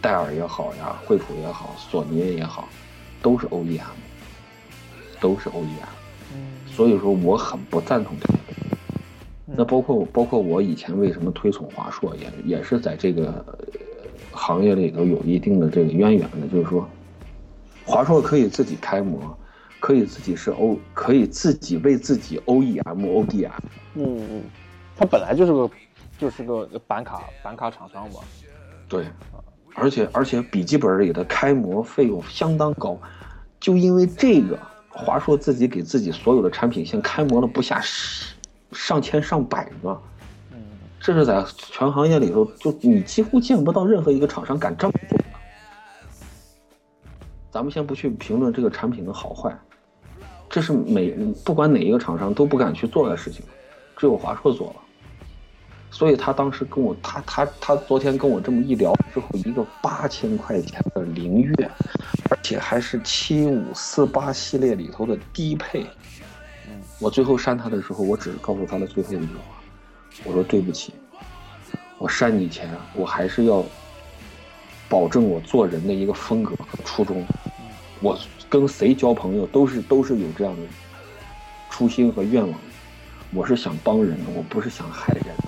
[0.00, 2.68] 戴尔也好呀，惠普也好，索尼也好，
[3.22, 3.88] 都是 O D M，
[5.20, 5.95] 都是 OEM。
[6.66, 8.38] 所以说我很不赞同这个。
[9.48, 13.44] 那包括包括我以前为什么推崇华硕，也也是在这个
[14.32, 16.46] 行业里头有一定的这个渊源的。
[16.52, 16.86] 就是说，
[17.84, 19.38] 华硕可以自己开模，
[19.78, 23.50] 可以自己是 O，可以自己为自己 OEM、ODM。
[23.94, 24.42] 嗯嗯，
[24.96, 25.70] 它本来就是个
[26.18, 28.20] 就是个板卡板卡厂商嘛。
[28.88, 29.06] 对，
[29.74, 32.98] 而且而且笔记本里的开模费用相当高，
[33.60, 34.58] 就因为这个。
[34.96, 38.34] 华硕自己给自己所有的产品线开模了不下十
[38.72, 40.00] 上千上百个，
[40.52, 40.58] 嗯，
[40.98, 45.24] 这是在全行业里头，就你几乎见不到任何一个厂商敢这么做的。
[47.50, 49.54] 咱们先不去评论这个产品的好坏，
[50.48, 51.10] 这是每
[51.44, 53.44] 不管哪一个厂商都不敢去做的事情，
[53.96, 54.76] 只有华硕做了。
[55.90, 61.70] 所以他当时跟我，他他他昨天跟我这么一聊之后，一个八千块钱的凌越，
[62.30, 65.86] 而且还是七五四八系列里头的低配。
[66.68, 69.40] 嗯，我最后删他的时候，我只是告诉他的最后一句话，
[70.24, 70.92] 我说对不起，
[71.98, 73.64] 我删你前，我还是要
[74.88, 77.24] 保证我做人的一个风格和初衷。
[78.00, 78.18] 我
[78.50, 80.62] 跟谁交朋友都是都是有这样的
[81.70, 82.60] 初心和愿望。
[83.32, 85.44] 我是想帮人的，我不是想害人的。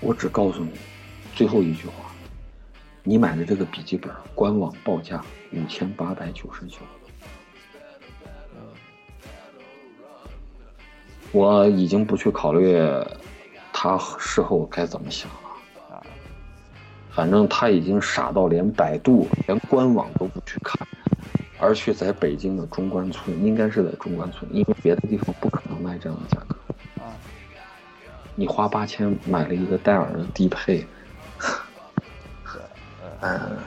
[0.00, 0.72] 我只告诉你
[1.34, 2.10] 最后一句话：
[3.02, 5.22] 你买的这个笔记本官网报价
[5.52, 6.78] 五千八百九十九。
[11.32, 12.76] 我已经不去考虑
[13.72, 15.94] 他事后该怎么想了。
[15.94, 16.02] 啊，
[17.10, 20.84] 反正他已经傻到连百度、连官网都不去看，
[21.58, 26.56] 而去在北京的中关村，应该是在中关村，因为别的地方不可能卖这样的价格。
[28.40, 30.86] 啊，你花八千买了一个戴尔的低配，
[33.20, 33.58] 嗯，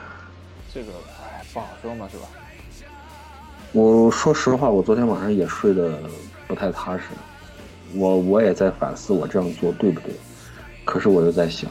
[0.72, 0.90] 这个
[1.22, 2.26] 哎不好说嘛，是吧？
[3.70, 5.96] 我说实话，我昨天晚上也睡得
[6.48, 7.04] 不太踏实，
[7.94, 10.12] 我我也在反思我这样做对不对，
[10.84, 11.70] 可是我又在想，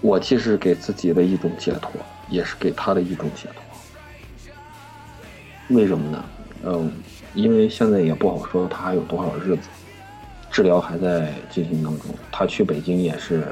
[0.00, 1.90] 我既是给自己的一种解脱，
[2.28, 3.62] 也是给他的一种解脱。
[5.76, 6.24] 为什么呢？
[6.62, 6.92] 嗯，
[7.34, 9.68] 因为现在也不好说他还有多少日子，
[10.58, 12.06] 治疗还在进行当中。
[12.32, 13.44] 他去北京也是，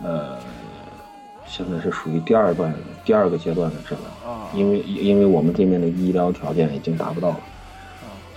[0.00, 0.38] 呃，
[1.44, 2.72] 现在是属于第二段、
[3.04, 4.30] 第二个阶段的治疗。
[4.32, 7.40] 啊，因为因为我们这边的医疗条件已经达不到了，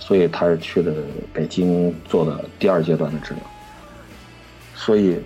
[0.00, 0.92] 所以他是去的
[1.32, 3.40] 北京做的第二阶段的治疗。
[4.74, 5.16] 所以，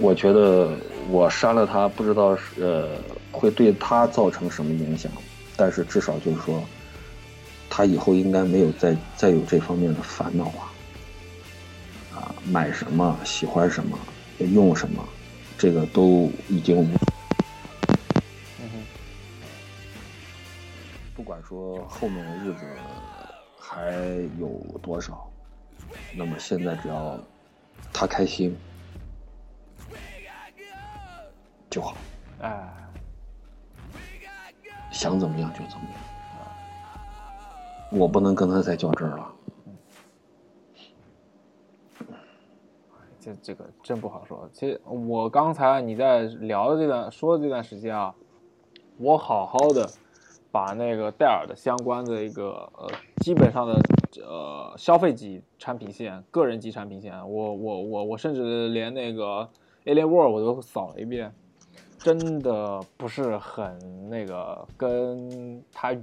[0.00, 0.70] 我觉得
[1.10, 2.88] 我删了他，不知道是呃
[3.30, 5.12] 会对他造成什么影响，
[5.56, 6.60] 但是至少就是说，
[7.68, 10.66] 他以后应该没有再再有这方面的烦恼啊。
[12.40, 13.98] 啊，买什么喜欢什么
[14.38, 15.04] 用什么，
[15.58, 16.98] 这个都已经
[21.14, 22.66] 不管说后面的日子
[23.58, 23.92] 还
[24.38, 24.48] 有
[24.82, 25.30] 多少，
[26.14, 27.18] 那么现在只要
[27.92, 28.56] 他开心
[31.68, 31.94] 就好，
[32.40, 32.68] 哎，
[34.90, 35.94] 想怎么样就怎么样。
[37.90, 39.30] 我不能跟他再较真儿了。
[43.20, 44.48] 这这个真不好说。
[44.50, 48.14] 其实我刚才你在聊的这段说的这段时间啊，
[48.96, 49.88] 我好好的
[50.50, 53.78] 把那个戴尔的相关的一个呃基本上的
[54.22, 59.48] 呃消费级产品线、个人级产品线，我我我我甚至连那个
[59.84, 61.32] Alien World 我都扫了一遍，
[61.98, 65.94] 真的不是很那个跟他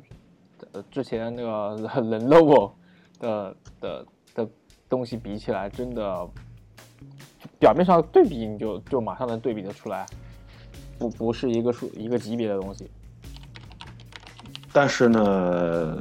[0.74, 2.72] 呃之前那个 Lenovo
[3.20, 4.06] 的的
[4.36, 4.50] 的
[4.88, 6.30] 东西比起来，真的。
[7.60, 10.06] 表面上对比，你就就马上能对比得出来，
[10.98, 12.90] 不不是一个数一个级别的东西。
[14.72, 15.98] 但是呢，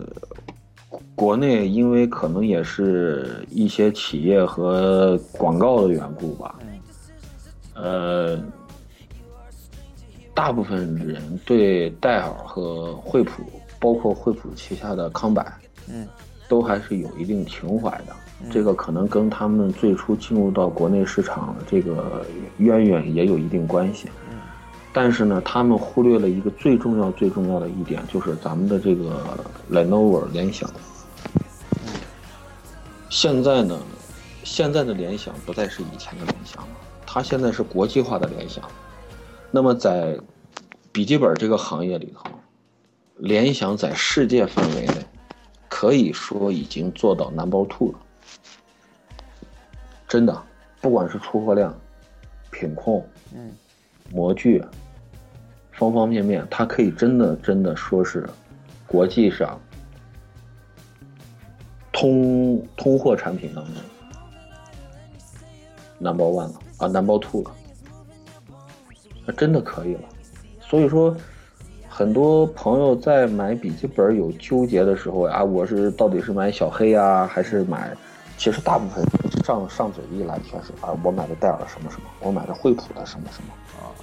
[1.15, 6.59] 国内因为可能也是一些企业和广告的缘故吧，
[7.75, 8.39] 呃，
[10.35, 13.43] 大部分人对戴尔和惠普，
[13.81, 15.43] 包括惠普旗下的康柏，
[15.89, 16.07] 嗯，
[16.49, 18.15] 都还是有一定情怀的。
[18.51, 22.25] 这个可能跟他们最初进入到国内市场这个
[22.59, 24.09] 渊源也有一定关系。
[24.93, 29.23] 但是呢，他们忽略了一个最重要、最重要的一点，就是咱们的这个
[29.71, 30.71] Lenovo 联想。
[33.11, 33.79] 现在呢，
[34.43, 36.69] 现在的联想不再是以前的联想了，
[37.05, 38.65] 它现在是国际化的联想。
[39.51, 40.19] 那么在
[40.93, 42.31] 笔记本这个行业里头，
[43.19, 44.95] 联想在世界范围内
[45.69, 47.99] 可以说已经做到 number two 了。
[50.09, 50.43] 真的，
[50.81, 51.75] 不管是出货量、
[52.51, 53.05] 品控、
[53.35, 53.51] 嗯，
[54.13, 54.65] 模具，
[55.73, 58.29] 方方面面，它可以真的真的说是
[58.87, 59.61] 国际上
[61.93, 63.75] 通通货产品当中
[65.99, 67.51] number one 了啊，number two 了，
[69.27, 70.03] 那真的可以了。
[70.61, 71.17] 所以说，
[71.89, 77.97] 很多朋友在买笔记本有纠结的时候啊，我是到底是买小黑呀，还是买？
[78.37, 79.03] 其实大部分
[79.47, 83.95] 上上嘴一来全是啊，我买的戴尔什么什么，我买的惠普的什么什么啊。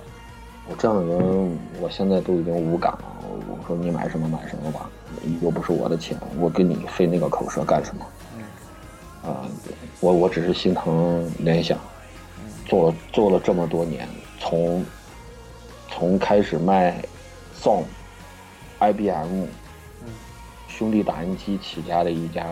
[0.70, 3.04] 我这样的人，我现在都已经无感了。
[3.50, 4.90] 我说你买什么买什么吧，
[5.42, 8.06] 又不是我的钱，我跟你费那个口舌干什么？
[9.30, 9.44] 啊，
[10.00, 11.78] 我我只是心疼联想，
[12.66, 14.08] 做做了这么多年，
[14.40, 14.86] 从
[15.90, 17.04] 从开始卖
[17.62, 17.84] SOM、
[18.80, 19.48] IBM、
[20.70, 22.48] 兄弟打印机起家的一家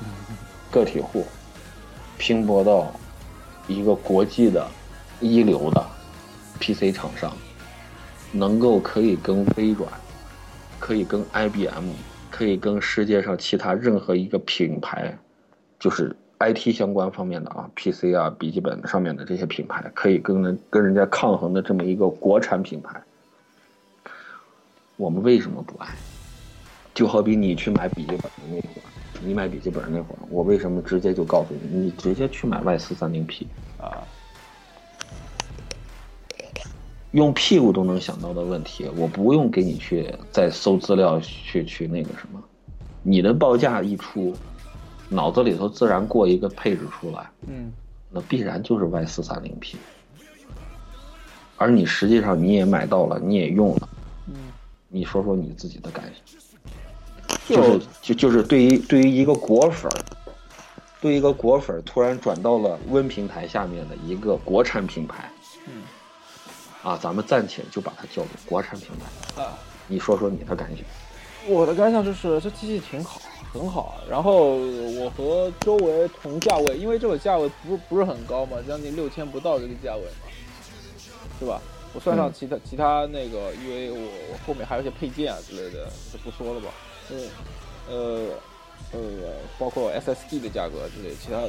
[0.72, 1.26] 个体户，
[2.22, 2.88] 拼搏到
[3.66, 4.64] 一个国际的
[5.18, 5.84] 一流的
[6.60, 7.32] PC 厂商，
[8.30, 9.90] 能够可以跟微软，
[10.78, 11.90] 可以跟 IBM，
[12.30, 15.18] 可以跟世界上其他任何一个品牌，
[15.80, 23.02] 就是 IT 相关方面的啊，PC 啊，笔记本上面的这些品牌，可以跟人跟人家抗衡的这么一个国产品牌，
[24.94, 25.88] 我们为什么不爱？
[26.94, 28.91] 就好比你去买笔记本的那会儿，
[29.24, 33.46] 你买笔记本那会儿，我为什么直接就告诉你，你直接去买 Y 四三零 P
[33.78, 34.02] 啊？
[37.12, 42.42] 用屁股都能想到的问题，我不用给你去再搜资料去去那个什么，
[43.02, 44.34] 你的报价一出，
[45.10, 47.70] 脑子里头自然过一个配置出来，嗯，
[48.10, 49.76] 那必然就是 Y 四三零 P，
[51.58, 53.88] 而你实际上你也买到了，你也用了，
[54.28, 54.34] 嗯，
[54.88, 56.40] 你说说你自己的感想，
[57.52, 59.98] 就是就就是对于对于一个果粉儿，
[61.00, 65.30] 对于一个果粉儿突然转到了 Win 平台下面的一个国产品牌，
[65.66, 65.82] 嗯。
[66.82, 69.56] 啊，咱们暂且就把它叫做国产品牌啊。
[69.86, 70.84] 你说说你的感想。
[71.46, 73.20] 我的感想就是这机器挺好，
[73.52, 74.00] 很好。
[74.10, 80.28] 然后我和周围同价位，因为这个价位不不是很高嘛，将近六千不到这个价位嘛，
[81.38, 81.60] 是吧？
[81.94, 86.68] 我算上其他、嗯、其他那个，因为我我后面还有一些配件啊之类的，就不说了吧。
[87.12, 87.28] 嗯，
[87.88, 88.34] 呃
[88.92, 88.98] 呃，
[89.58, 91.42] 包括 SSD 的价格之类，其他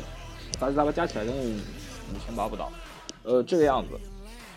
[0.60, 2.72] 杂七杂八加起来将近五千八不到。
[3.24, 4.00] 呃，这个样子。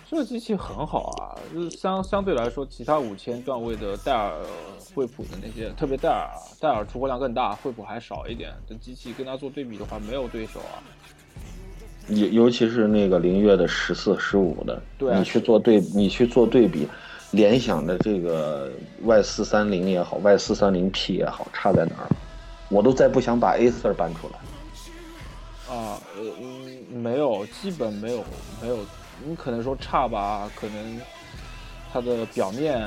[0.09, 4.34] 这个机器很好啊，就是相相对来说，其他五千段位的戴尔、
[4.94, 6.30] 惠普的那些，特别戴尔，
[6.61, 8.52] 戴尔出货量更大，惠普还少一点。
[8.68, 10.78] 这机器跟它做对比的话，没有对手啊。
[12.09, 16.86] 尤尤其是那个灵越的十四、十五的，对、啊，你去做对，你去做对比，
[17.37, 18.72] 联想的这个
[19.03, 22.09] Y 四三零也好，Y 四三零 P 也好，差在哪儿？
[22.70, 24.39] 我都再不想把 A 四搬出来。
[25.72, 28.24] 啊，呃，嗯，没有，基本没有，
[28.62, 28.78] 没有。
[29.26, 31.01] 你可能说差吧，可能
[31.93, 32.80] 它的表面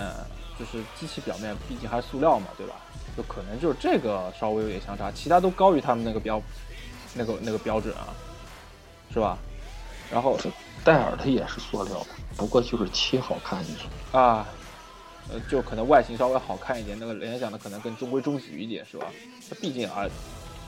[0.58, 2.74] 就是机器表面，毕竟还是塑料嘛，对吧？
[3.16, 6.42] 就可能就是这个稍微有点相差，其他都高于他们那个标，
[7.14, 8.08] 那个那个标准啊，
[9.14, 9.38] 是吧？
[10.12, 10.40] 然后
[10.84, 12.08] 戴尔它也是塑料的，
[12.40, 13.80] 不过就是漆好看一点
[14.14, 14.48] 啊，
[15.30, 19.08] 呃，就可能外形稍微好看一点，那个联想的可能更中规中矩一点，是吧？
[19.50, 20.08] 它毕竟啊，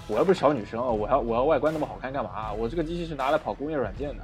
[0.10, 2.52] 我又不是小女生啊，我要我要外观那么好看干嘛？
[2.52, 4.24] 我这个机器是拿来跑工业软件的。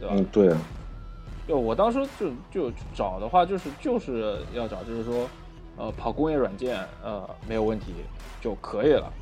[0.00, 0.14] 对吧？
[0.16, 0.58] 嗯，对啊。
[1.46, 5.28] 就我当时就就找的话，就是就是要找，就是说，
[5.76, 7.92] 呃，跑工业软件，呃，没有问题
[8.40, 9.12] 就可以了。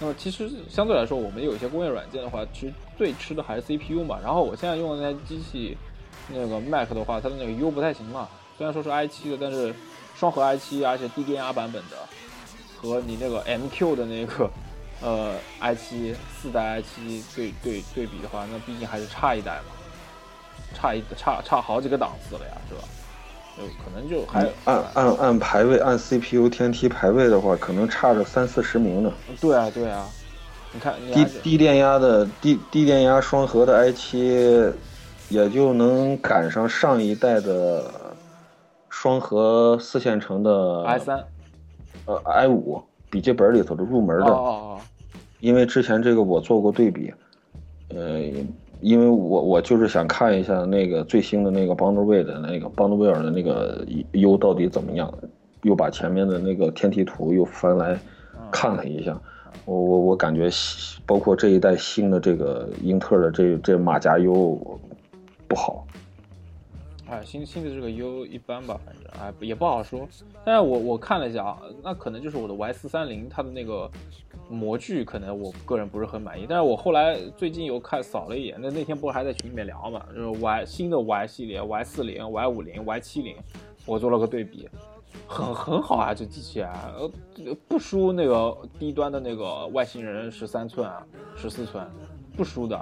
[0.00, 4.18] 那么其实相对来说，我们有一些工业软件的话，其实最吃的还是 CPU 嘛。
[4.22, 5.76] 然后我现在用的那台机器，
[6.28, 8.28] 那个 Mac 的话，它的那个 U 不太行嘛。
[8.58, 9.74] 虽然说是 i7 的，但是
[10.16, 11.96] 双核 i7，而且低电压版本的，
[12.76, 14.50] 和你那个 MQ 的那个
[15.00, 19.74] 呃 i7 四代 i7 对对对比的话，那毕竟还是差一代嘛。
[20.74, 22.82] 差一差差好几个档次了呀，是吧？
[23.56, 29.12] 就可能就还按按按排位，按 CPU 天梯排位的话，可能差着三四十名呢。
[29.40, 30.06] 对啊，对啊，
[30.72, 34.72] 你看低低电压的低低电压双核的 i7，
[35.28, 37.84] 也就能赶上上一代的
[38.88, 41.24] 双核四线程的 i 三，
[42.06, 44.26] 呃 i 五笔记本里头的入门的。
[44.26, 44.80] 哦哦哦。
[45.38, 47.14] 因为之前这个我做过对比，
[47.90, 48.44] 呃。
[48.84, 53.82] 因为我我就是想看一下那个最新的那个 Boundary 的那个 Boundary 的那个
[54.12, 55.10] U 到底怎么样，
[55.62, 57.98] 又把前面的那个天梯图又翻来
[58.52, 59.18] 看了一下，
[59.64, 60.50] 我我我感觉
[61.06, 64.78] 包括这一代新的这个英特尔的这这马甲 U
[65.48, 65.86] 不好。
[67.06, 70.08] 哎，新新的这个 U 一般吧，反正哎也不好说。
[70.44, 73.90] 但是我我看了一下啊，那可能就是我的 Y 四三零它的那个。
[74.50, 83.36] 模具可能我个人不是很满意，但是我后来最近又看扫了一眼，那那天不是还在群里面聊嘛，就是 Y 新的 Y 系列 Y 四零、Y 五零、Y 七零，
[83.86, 84.68] 我做了个对比，
[85.26, 91.02] 很很好啊，这机器啊，呃不输那个低端的那个外星人十三寸啊、
[91.34, 91.82] 十四寸，
[92.36, 92.76] 不输的。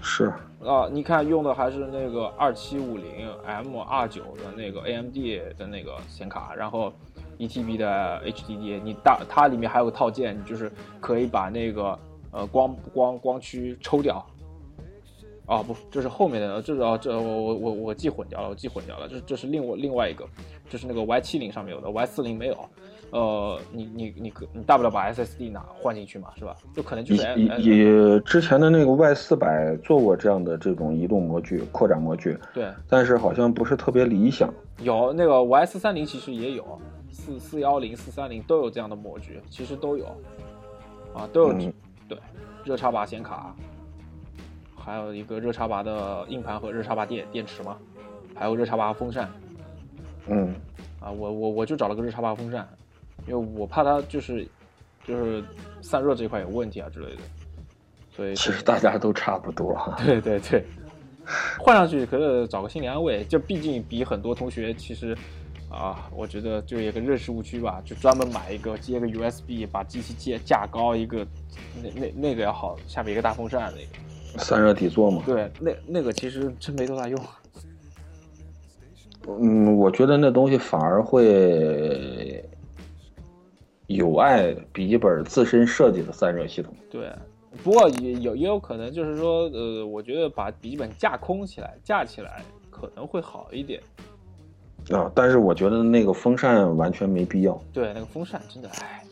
[0.00, 0.32] 是
[0.64, 5.14] 啊，你看用的还是那个二七五零 M 二九的那个 AMD
[5.56, 6.92] 的那个显卡，然后。
[7.40, 10.68] 一 TB 的 HDD，你大它里面还有个套件，你就是
[10.98, 11.96] 可以把那个
[12.32, 14.26] 呃光光光驱抽掉。
[15.46, 20.26] 啊不，这是后面的，这是哦这我我我我记混掉了，我记混掉了，这这是另外另外一个，
[20.68, 22.68] 就是那个 Y 七零上面有的，Y 四零没有。
[23.10, 26.54] 呃，你你你可你大不了把 SSD 拿换进去嘛，是吧？
[26.74, 34.52] 就可能就是也也之前的那个 Y 四百做过这样的这种移动模具、扩展模具，对，但是好像不是特别理想。
[34.82, 36.80] 有那个 Y 四三零其实也有。
[37.10, 40.04] 四四幺零、四三零都有这样的模具，其实都有，
[41.12, 41.72] 啊，都有，
[42.06, 42.16] 对，
[42.64, 43.54] 热插拔显卡，
[44.76, 47.76] 还有一个热插拔的硬盘和热插拔电电池嘛，
[48.34, 49.28] 还有热插拔风扇，
[50.28, 50.54] 嗯，
[51.00, 52.66] 啊，我我我就找了个热插拔风扇，
[53.28, 54.46] 因为我怕它就是
[55.06, 55.44] 就是
[55.82, 57.22] 散热这块有问题啊之类的，
[58.10, 60.64] 所以其实大家都差不多哈，对对对，
[61.58, 65.16] 换上去可是找个心理安慰，就毕竟比很多同学其实
[65.70, 71.26] 啊，我觉得就有个认识误区吧，就专门买一个接个 USB，把机器架架高一个，
[71.82, 74.42] 那那那个要好，下面一个大风扇那个。
[74.42, 75.22] 散热底座嘛。
[75.26, 77.20] 对，那那个其实真没多大用。
[79.26, 82.42] 嗯，我觉得那东西反而会
[83.88, 86.72] 有碍笔记本自身设计的散热系统。
[86.90, 87.10] 对，
[87.64, 93.80] 不过也有也有可能就是说，呃，我觉得把笔记本架空起来，架起来可能会好一点。
[94.90, 97.58] 啊，但是我觉得那个风扇完全没必要。
[97.72, 99.02] 对，那个风扇真的，哎，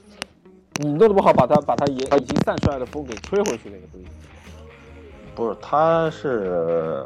[0.77, 4.07] 你弄得不好，把它把它也已经散出来的风给吹回去，那个不行。
[5.35, 7.03] 不是，它是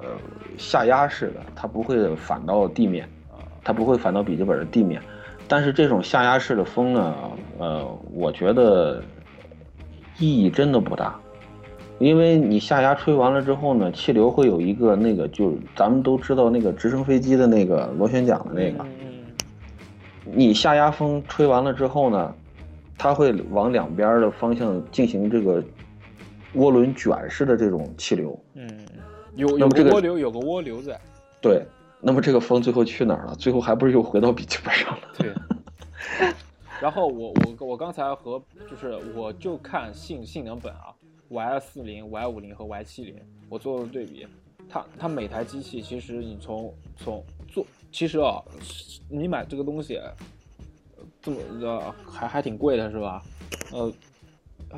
[0.59, 3.09] 下压式的，它不会反到地面，
[3.63, 5.01] 它不会反到笔记本的地面。
[5.49, 7.13] 但是这种下压式的风呢，
[7.61, 9.03] 呃，我觉得
[10.19, 11.15] 意义真的不大，
[11.99, 18.85] 因为你下压吹完了之后呢，气流会有一个那个，就咱们都知道那个直升飞机的那个螺旋桨的那个，
[20.25, 22.35] 你下压风吹完了之后呢，
[22.99, 25.63] 它会往两边的方向进行这个。
[26.57, 28.69] 涡轮卷式的这种气流，嗯，
[29.37, 30.99] 有有个涡流，有个涡流在。
[31.41, 31.65] 对，
[32.01, 33.37] 那么这个风最后去哪儿了？
[33.37, 35.01] 最后还不是又回到笔记本上了？
[35.17, 35.33] 对。
[36.81, 40.95] 然后我我我刚才和就是我就看性性能本啊
[41.29, 43.15] ，Y 四零、Y 五零和 Y 七零，
[43.49, 44.27] 我做了对比。
[44.69, 48.41] 它它每台机器其实你从从做，其实啊，
[49.09, 50.01] 你买这个东西
[51.21, 53.23] 这么呃还还挺贵的是吧？
[53.73, 53.93] 呃。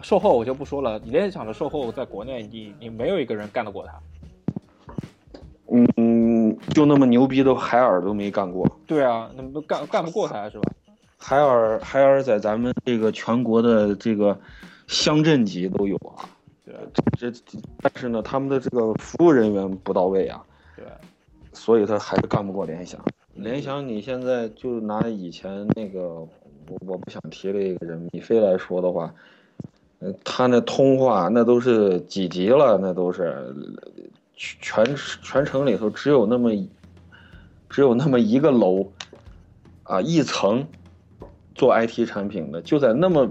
[0.02, 4.00] 售后我就不说了，联想的售后在国内，你你没有一个人干得过他。
[5.98, 8.66] 嗯，就那么牛逼的海尔都没干过。
[8.86, 10.72] 对啊，那么干干不过他是吧？
[11.22, 14.36] 海尔海尔在咱们这个全国的这个
[14.88, 16.28] 乡镇级都有啊。
[16.64, 16.74] 对，
[17.16, 17.32] 这
[17.80, 20.42] 但是呢，他们的这个服务人员不到位啊。
[20.76, 20.84] 对，
[21.52, 23.00] 所以他还是干不过联想。
[23.34, 26.28] 联想你现在就拿以前那个我
[26.86, 29.14] 我不想提这个人米飞来说的话。
[30.24, 32.76] 他那通话那都是几级了？
[32.82, 33.54] 那都是
[34.34, 34.84] 全
[35.22, 36.50] 全城里头只有那么
[37.70, 38.90] 只有那么一个楼
[39.84, 40.66] 啊，一层
[41.54, 43.30] 做 IT 产品的，就在那么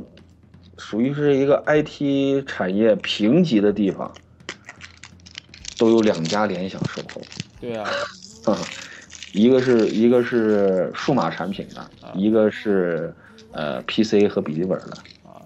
[0.78, 4.12] 属于是一个 IT 产业评级的地方，
[5.78, 7.22] 都有两家联想售后。
[7.60, 7.88] 对啊，
[9.34, 13.14] 一个是一个是数码产品的，一个是
[13.52, 14.98] 呃 PC 和笔记本的。
[15.24, 15.42] 啊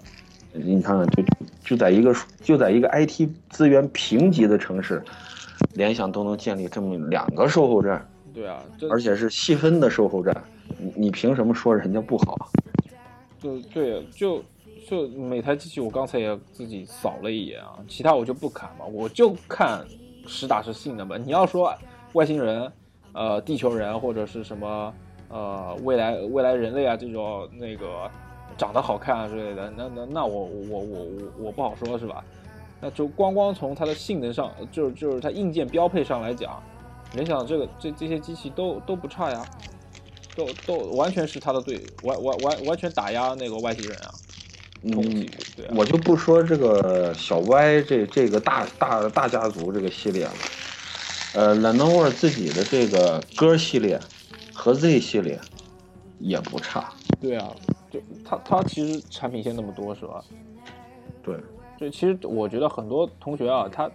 [0.52, 1.22] 你看看，就
[1.62, 5.02] 就在一个就在一个 IT 资源评级的城市，
[5.74, 8.08] 联想都能建立这么两个售后站。
[8.32, 10.34] 对啊，而且是细分的售后站，
[10.78, 12.50] 你你凭什么说人家不好？
[13.46, 14.42] 就对，就
[14.88, 19.86] 就每台机器，我刚才也自己扫了一眼啊，其他我就不看嘛，我就看
[20.26, 21.16] 实打实性能吧。
[21.16, 21.72] 你要说
[22.14, 22.72] 外星人，
[23.12, 24.94] 呃，地球人或者是什么
[25.28, 28.10] 呃未来未来人类啊这种那个。
[28.56, 31.06] 长得好看啊之类的，那那那我我我我
[31.40, 32.24] 我不好说，是吧？
[32.80, 36.62] 那就光光从它的性能上，就是就是它硬件标配上来讲，
[37.12, 39.44] 联想这个这这些机器都都不差呀，
[40.36, 44.10] 都都完全是他的对，完完完完全打压那个外星人啊。
[44.82, 45.26] 嗯，
[45.56, 50.32] 对，我就不说这个小 Y 这这个大大大家族这个系列了，
[51.34, 53.98] 呃，Lenovo 自己的这个歌系列
[54.54, 55.40] 和 Z 系列
[56.20, 56.92] 也不差。
[57.20, 57.50] 对啊。
[57.88, 60.22] 就他他其实产品线那么多是吧？
[61.22, 61.36] 对，
[61.78, 63.88] 就其实我觉得很多同学啊，他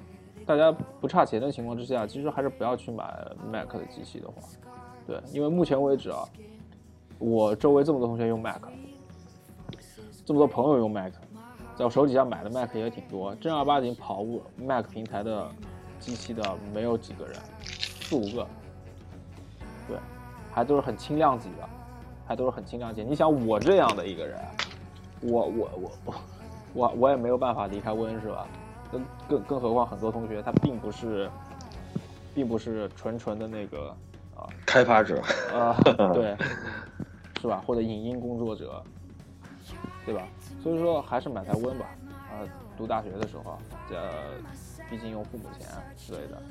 [0.46, 3.14] 大家不差钱的情况之下，其实还是不要去买
[3.52, 4.42] Mac 的机器的话，
[5.06, 6.24] 对，因为目前为止啊，
[7.20, 8.62] 我周围这么多同学用 Mac，
[10.26, 11.14] 这么多朋友用 Mac，
[11.76, 15.49] 在我手底下买的 Mac 也挺多，正儿八经跑步 Mac 平台的
[15.99, 18.47] 机器的没有几个人，四五个，
[19.88, 19.97] 对，
[20.52, 21.70] 还都是很轻量级的。
[22.24, 23.04] 还都是很轻量级。
[23.04, 24.39] 你想我这样的一个人，
[25.20, 26.14] 我我我我
[26.74, 28.47] 我我也没有办法离开 Win 是吧？
[28.89, 31.30] 更更更何况很多同学他并不是，
[32.34, 33.93] 并不是纯纯的那个
[34.42, 35.22] 啊开发者
[35.54, 35.78] 啊
[36.14, 36.36] 对，
[37.39, 37.64] 是吧？
[37.66, 38.84] 或者影音工作者，
[40.06, 40.24] 对吧？
[40.62, 41.86] 所以说还是买台 Win 吧。
[42.32, 42.44] 啊，
[42.78, 43.58] 读大学的时候，
[43.89, 44.02] 这，
[44.89, 45.68] 毕竟用父母钱
[45.98, 46.42] 之类的，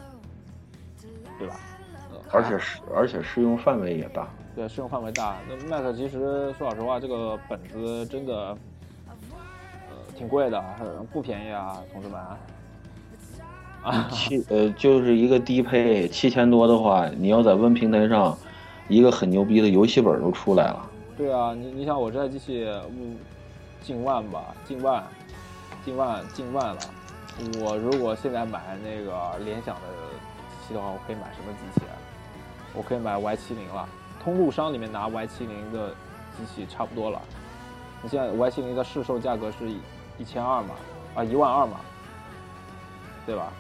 [1.39, 1.57] 对吧？
[2.33, 4.29] 而且适而且适用范围也大。
[4.55, 5.37] 对，适用范围大。
[5.49, 8.57] 那 Mac 其实说老实话，这个本子真的，
[9.89, 10.63] 呃，挺贵的，
[11.13, 12.21] 不便宜啊，同志们。
[13.83, 18.37] 啊，七呃，就是一个低配七千多的话，你要在 Win 平台上，
[18.89, 20.91] 一个很牛逼的游戏本都出来了。
[21.17, 23.17] 对啊，你你想我这台机器，嗯，
[23.83, 25.03] 近万吧，近万，
[25.85, 26.81] 近万，近万了。
[27.63, 29.83] 我如果现在买那个联想的
[30.51, 31.97] 机器的话，我可以买什么机器啊？
[32.75, 33.89] 我可以买 Y 七零了，
[34.23, 35.89] 通路商里面拿 Y 七零的
[36.37, 37.21] 机器差不多了。
[38.03, 39.71] 你现在 Y 七零的市售价格是
[40.19, 40.75] 一千二嘛，
[41.15, 41.81] 啊一万二嘛，
[43.25, 43.51] 对吧？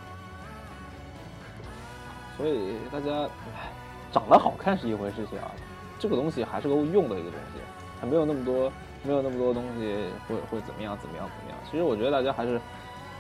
[2.41, 3.71] 所以大家，唉，
[4.11, 5.53] 长得好看是一回事情啊，
[5.99, 7.61] 这个东西还是个用的一个东西，
[8.01, 8.73] 它没有那么多，
[9.05, 11.59] 没有那么多东西会会怎么样怎么样怎么样。
[11.71, 12.59] 其实我觉得大家还是，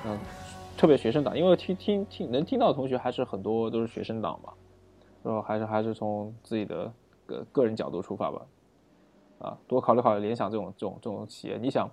[0.06, 0.18] 嗯，
[0.74, 4.54] 特别学生党，因为听听听能听到的同学还是很多都是学生党嘛，
[5.22, 6.90] 然后还是还是从自己的
[7.26, 8.40] 个个人角度出发吧，
[9.38, 11.58] 啊，多考虑考虑联想这种这种这种企业。
[11.60, 11.86] 你想，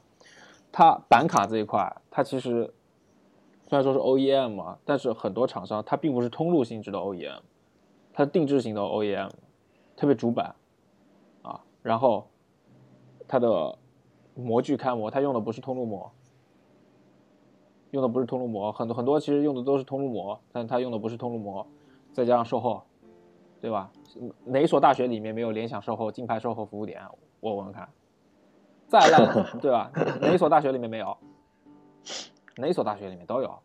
[0.71, 2.73] 它板卡这一块，它其实。
[3.67, 7.41] 虽然说是 OEM 嘛，但是很多厂商它并不是通路性质的 OEM，
[8.13, 9.29] 它是定制型的 OEM，
[9.95, 10.55] 特别主板，
[11.41, 12.27] 啊，然后
[13.27, 13.77] 它的
[14.35, 16.09] 模具开模，它用的不是通路模，
[17.91, 21.67] 用的不是通路模，很多很多其实用的都是通路模，但它用的不是通路模，
[22.13, 22.83] 再加上售后，
[23.59, 23.91] 对吧？
[24.45, 27.01] 哪所大学里面没有联想售后、金牌售后服务点？
[27.41, 27.89] 我问问看，
[28.87, 29.91] 再烂， 对吧？
[30.21, 31.17] 哪所大学里面没有？
[32.57, 33.59] 哪所大学里面都有，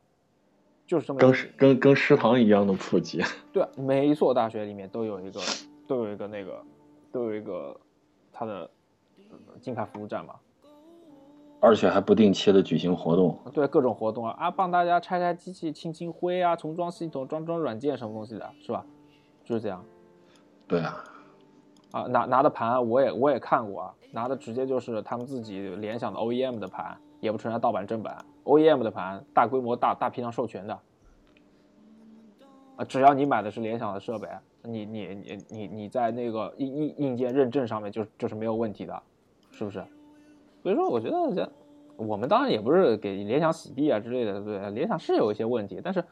[0.87, 3.23] 就是这么跟跟跟食堂一样的普及。
[3.53, 5.41] 对，每一所大学里面都有一个，
[5.87, 6.63] 都有一个那个，
[7.11, 7.79] 都有一个
[8.33, 8.69] 它的
[9.61, 10.35] 金牌服务站嘛。
[11.61, 13.39] 而且还不定期的举行活动。
[13.53, 18.85] 对，各种活动啊啊，帮大家拆拆机器、清清灰啊，重装系统、装装软件什么东西的，是吧？
[19.45, 19.85] 就是这样。
[20.67, 21.05] 对啊。
[21.93, 28.25] 啊，拿拿的盘我也我也看过啊，拿的直接就是他们自己联想的 OEM 的盘，也不存在盗版正版。
[28.45, 30.79] OEM 的盘，大规模、大大批量授权的，
[32.77, 34.29] 啊，只要你买的是联想的设备，
[34.63, 39.03] 你你你你你在那个硬硬硬件认证上面就就是没有问题的，
[39.53, 39.85] 是不是？
[40.63, 41.53] 所以说，我觉得这
[41.97, 46.05] 我们当然也不是给联想洗地啊之类的，对联想是有一些问题，但是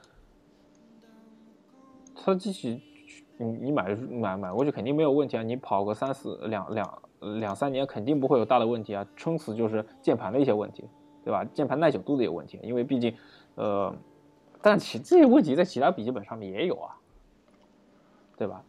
[2.14, 2.82] 它机器
[3.38, 7.02] 你你买买买过去肯定没有问题啊，你跑个三四两两
[7.40, 10.84] 两三年肯定不会有大的问题啊，撑死就是键盘的一些问题。
[11.24, 11.44] 对吧？
[11.44, 13.14] 键盘耐久度的有问题，因为毕竟，
[13.54, 13.94] 呃，
[14.62, 16.96] 但其这些问题在其他笔记本上面也有啊，
[18.36, 18.62] 对吧？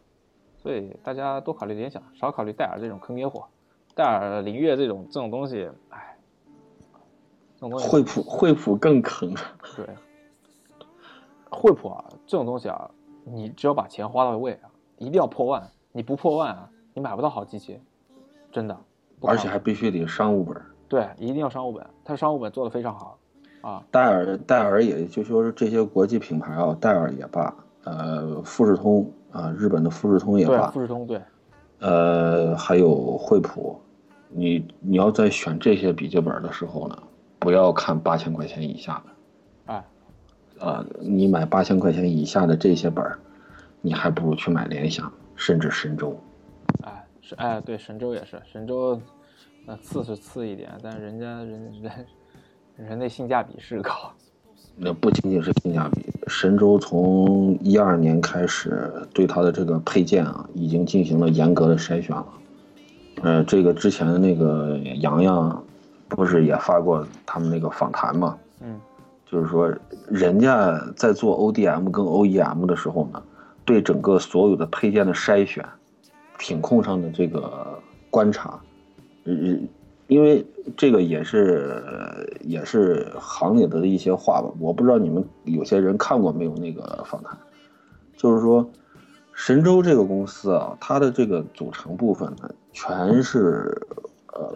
[0.58, 3.48] 所以大家多考虑联想，少考虑戴尔这种坑爹货。
[3.96, 6.18] 戴尔、灵越这种这种东西，哎，
[7.56, 7.88] 这种东西。
[7.88, 9.34] 惠普惠普更坑。
[9.76, 9.86] 对，
[11.50, 12.90] 惠普啊，这种东西啊，
[13.26, 17.82] 你只要把钱花到位啊，一定要破万，你不破万啊，你买不到好机器，
[18.52, 18.78] 真的。
[19.22, 20.62] 而且还必须得商务本。
[20.92, 23.18] 对，一定要商务本，它商务本做的非常好，
[23.62, 31.22] 啊，戴尔戴尔也就说是这些国际品牌啊，戴尔也罢，呃，富士通啊，日本的富士通也罢，富士通对，
[31.80, 33.80] 呃，还有惠普，
[34.28, 36.98] 你你要在选这些笔记本的时候呢，
[37.40, 39.86] 不要看八千块钱以下的，哎，
[40.60, 43.18] 啊，你买八千块钱以下的这些本儿，
[43.80, 46.20] 你还不如去买联想，甚至神州，
[46.84, 49.00] 哎，是哎，对，神州也是神州。
[49.66, 52.06] 那次是次一点，但人家人人
[52.76, 53.92] 人的性价比是高。
[54.76, 62.28] 那不仅仅是性价比，神州从一二年开始对它的这个配件啊，已经进行了严格的筛选了。
[63.22, 65.64] 呃，这个之前的那个洋洋，
[66.08, 68.38] 不是也发过他们那个访谈吗？
[68.62, 68.80] 嗯，
[69.30, 69.72] 就是说
[70.10, 73.22] 人家在做 ODM 跟 OEM 的时候呢，
[73.64, 75.64] 对整个所有的配件的筛选、
[76.40, 77.78] 品控上的这个
[78.10, 78.60] 观察。
[79.24, 79.68] 嗯，
[80.08, 80.46] 因为
[80.76, 81.84] 这个也是
[82.42, 87.38] 也是行里的一些话吧，我不知道你们有些人看过没有那个访谈，
[88.18, 88.70] 就是说
[89.34, 93.76] 神州这个公司啊，它的这个组成部分呢，全是
[94.34, 94.54] 呃，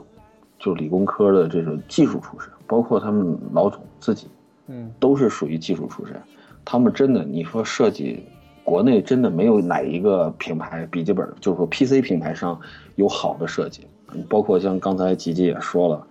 [0.60, 4.28] 就理工科的这种技术出身，包括他们老总自己，
[4.68, 6.22] 嗯，都是属于技术出身，
[6.66, 8.24] 他们真的你说设计，
[8.66, 12.60] 国内真的没有哪一个品牌笔记本，就是说 PC 品牌上
[12.96, 13.88] 有好的设计。
[14.28, 16.08] 包括像刚才吉吉也说了，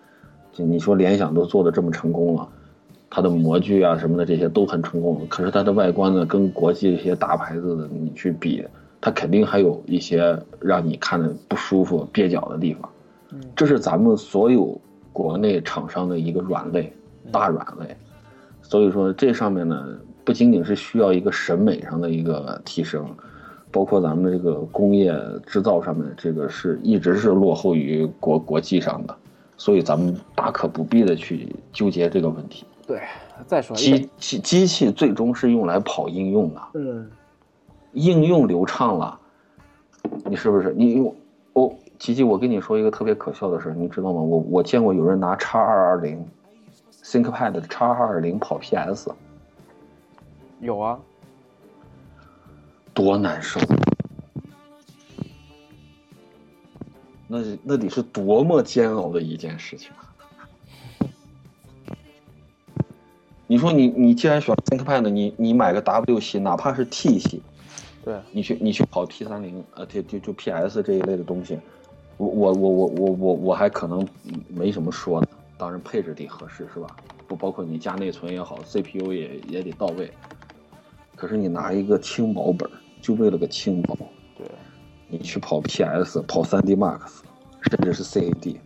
[0.53, 2.49] 就你说联想都做的这么成功了，
[3.11, 8.65] 它的模具啊什么的这些都很成功，可是它的外观呢，跟国际这些大牌子的你去比，
[9.01, 12.89] 它肯定还有一些让你看的不舒服、蹩脚的地方。
[13.57, 14.81] 这是咱们所有
[15.13, 16.93] 国内厂商的一个软肋，
[17.33, 17.97] 大软肋。
[18.63, 19.87] 所以说这上面呢，
[20.25, 23.07] 不仅仅是需要一个审美上的一个提升。
[23.71, 25.13] 包括咱们这个工业
[25.45, 29.17] 制造上面，这个是一直是落后于国国际上的，
[29.57, 32.65] 所以咱们大可不必的去纠结这个问题。
[32.87, 33.01] 对，
[33.49, 37.11] 再说机机机器最终是用来跑应用的，嗯，
[37.95, 39.19] 应用流畅了，
[40.27, 40.73] 你是不是？
[40.77, 41.13] 你用
[41.55, 44.21] 哦，吉吉，我跟你说一个特别可笑的事你知道吗？
[44.21, 46.25] 我我见过有人拿叉二二零
[47.03, 49.11] ，ThinkPad 的叉二二零跑 PS，
[50.65, 50.99] 有啊。
[52.95, 53.61] 多难受，
[57.27, 60.15] 那那得是多么煎熬的一件事情啊！
[63.47, 67.43] 你说你你既然选 ThinkPad，你你买个 W 系，哪怕是 T 系，
[68.05, 71.59] 对，你去你去跑 T 三零，呃，就就就 PS 这一类的东西，
[72.17, 74.07] 我我我我我我我还可能
[74.49, 75.29] 没什么说的，
[75.59, 76.97] 当然配置得合适是吧？
[77.27, 80.13] 不包括你加内存也好，CPU 也也得到位。
[81.17, 82.69] 可是你拿一个轻薄本，
[83.01, 83.97] 就为了个轻薄，
[84.37, 84.47] 对，
[85.09, 87.21] 你去跑 PS，跑 3D Max，
[87.63, 88.57] 甚至是 CAD，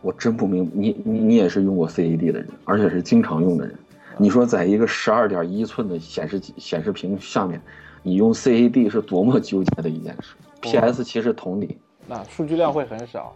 [0.00, 3.78] 我真不明你你你也是用过 CAD 的人，而且是经常用的人。
[4.18, 7.60] 你说在一个十二点一寸的显示显示屏下面，
[8.02, 10.34] 你用 CAD 是多么纠结的一件事。
[10.60, 13.34] PS 其实同理，那数据量会很少，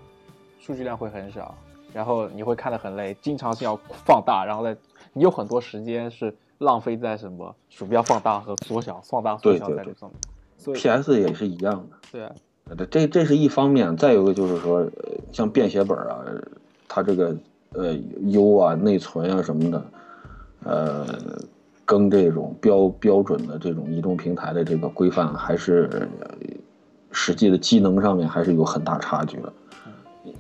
[0.61, 1.55] 数据量会很少，
[1.93, 3.75] 然后你会看得很累，经常性要
[4.05, 4.77] 放大，然后再
[5.13, 10.19] 你有很多时间是浪费在什么鼠标放大和缩小、放大、缩小在这上面。
[10.57, 11.97] 所以 PS 也是一样的。
[12.75, 16.25] 对这这是一方面，再有一个就是说，呃像便携本啊，
[16.89, 17.37] 它这个
[17.75, 19.87] 呃 U 啊、内存啊什么的，
[20.65, 21.07] 呃，
[21.85, 25.89] 跟这种标标准的这种移动平台的这个规范，还是
[26.21, 26.29] 呃
[27.13, 29.53] 实际的机能上面还是有很大差距的。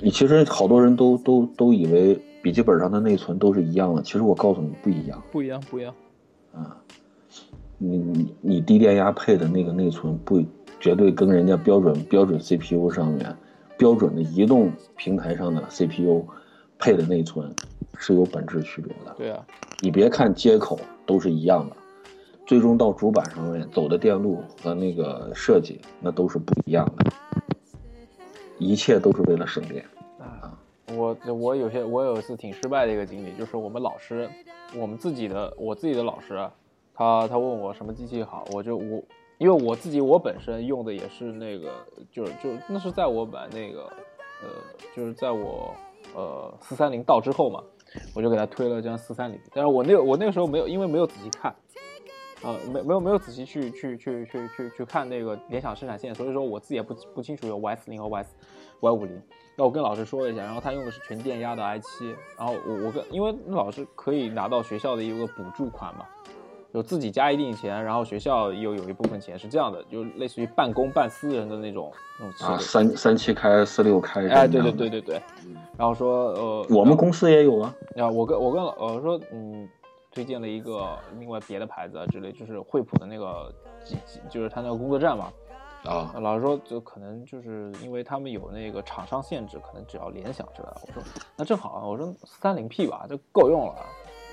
[0.01, 5.23] 你其实好多人都都都以为笔记本上的内存都是一样的，其实我告诉你不一样。
[5.31, 5.95] 不一样，不一样。
[6.57, 6.77] 啊，
[7.79, 10.43] 你你你低电压配的那个内存不
[10.81, 13.37] 绝对跟人家标准标准 CPU 上面
[13.77, 16.27] 标准的移动平台上的 CPU
[16.79, 17.55] 配的内存
[17.99, 19.15] 是有本质区别的。
[19.19, 19.47] 对啊，
[19.83, 21.77] 你别看接口都是一样的，
[22.47, 27.13] 最终到主板上面走的电路和那个设计那都是不一样的，
[28.59, 29.85] 一切都是为了省电。
[30.95, 34.29] 我我有些我有一次挺失败的一个经历，就是我们老师，
[34.77, 36.49] 我们自己的我自己的老师，
[36.95, 39.03] 他他问我什么机器好，我就我
[39.39, 41.73] 因为我自己我本身用的也是那个，
[42.11, 43.83] 就是就那是在我买那个
[44.43, 44.49] 呃，
[44.95, 45.75] 就是在我
[46.15, 47.63] 呃四三零到之后嘛，
[48.15, 51.55] 我就给他推了张四三零，但是我那个我那个时候没有，因为没有仔细看。
[52.43, 58.37] 呃，没没有没有仔细去去去去去去看那个联想生产线，所以说我自己也不不清楚有 Y 四零和 Y 四
[58.81, 59.23] Y 五零。
[59.57, 66.05] 那我跟老师说了一下，然后他用的是全电压的 i 七，然后我我跟因为老师可以拿到学校的一个补助款嘛，
[66.73, 75.23] 就自己加一定钱，然后学校又有一部分钱是这样的，就类似于半公半私人的那种那种三三七开四六开哎，对对对对对，
[75.79, 77.75] 然后说呃，我们公司也有啊。
[77.95, 79.69] 然后我跟我跟老师说嗯。
[80.13, 83.53] 推荐了一个另外别的牌子啊之类，就是惠普的那个
[83.85, 83.99] 机，
[84.31, 85.31] 就是他那个工作站嘛。
[85.87, 90.83] 啊，老师说就可能就是因为他们有那个厂商限制，可能只要联想之类的。
[90.87, 91.03] 我说
[91.37, 93.75] 那正好啊，我说三零 P 吧，就够用了。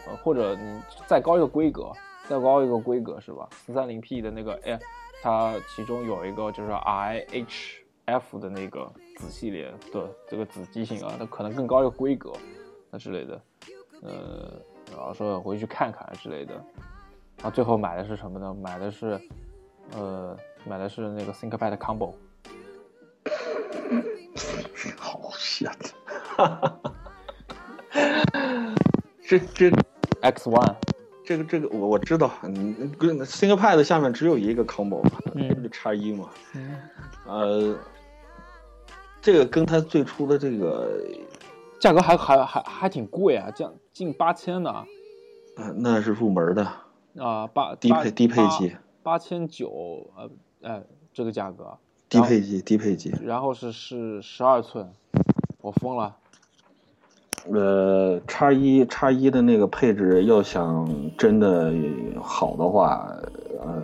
[0.08, 1.92] 呃，或者你再高一个规格，
[2.28, 3.48] 再高一个规格是吧？
[3.52, 4.80] 四三零 P 的那个，哎，
[5.22, 12.34] 它其中有一个就是 IHF 的那个子系列的这个子机型啊，它可能更高一个规格，
[12.92, 13.42] 那之类的，
[14.02, 14.52] 呃。
[14.98, 16.54] 老师说回去看看之类的，
[17.38, 18.54] 然后最后买的是什么呢？
[18.54, 19.20] 买的是，
[19.96, 22.14] 呃，买的是那个 ThinkPad Combo。
[24.98, 25.80] 好吓人！
[29.26, 29.72] 这这
[30.22, 30.76] X One，
[31.26, 35.02] 这个这个我我知道，你跟 ThinkPad 下面只有一个 Combo，
[35.36, 36.80] 嗯，就叉一嘛，嗯，
[37.26, 37.78] 呃，
[39.22, 41.02] 这个跟它最初的这个
[41.80, 44.70] 价格还还还还挺贵啊，将近八千呢。
[44.70, 44.86] 啊，
[45.76, 46.68] 那是入门的
[47.18, 50.30] 啊，八低配低配机，八千九，呃，
[50.64, 50.82] 哎，
[51.14, 51.66] 这个价格，
[52.10, 54.90] 低配机低配机，然后是是十二寸，
[55.62, 56.16] 我疯了。
[57.52, 61.74] 呃，叉一叉一的那个配置要想真的
[62.22, 63.06] 好的话，
[63.62, 63.84] 呃，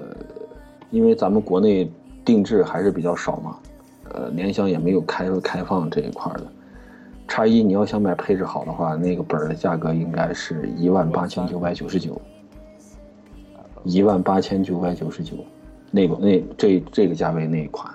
[0.92, 1.92] 因为咱们国内
[2.24, 3.60] 定制还是比较少嘛，
[4.14, 6.48] 呃，联想也没有开开放这一块的。
[7.28, 12.20] 叉一你要想买配置好的话，那个本儿的价格应该是一万八千九百九十九，
[13.84, 15.36] 一万八千九百九十九，
[15.92, 17.94] 那个那这这个价位那一款。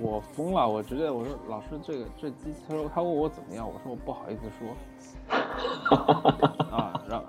[0.00, 0.66] 我疯了！
[0.66, 4.74] 我直接我说老师，这个这机器，他说他问我怎么样，我说我不好意思说。
[6.70, 7.26] 啊，然后，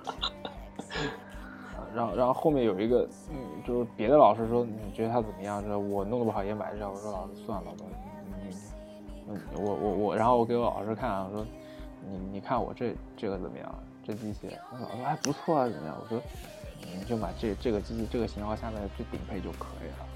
[1.94, 3.36] 然后然后后面有一个，嗯，
[3.68, 5.62] 就是别的老师说你觉得他怎么样？
[5.64, 7.86] 说我弄得不好也买这，我说老师算了吧，
[8.46, 8.54] 嗯
[9.30, 11.46] 嗯，我我我，然后我给我老师看，我说
[12.10, 13.76] 你你看我这这个怎么样？
[14.04, 15.98] 这机器，老师还不错啊，怎么样？
[16.02, 16.22] 我说
[16.98, 20.08] 你就买这这个机器这个型号下面最顶配就可以了。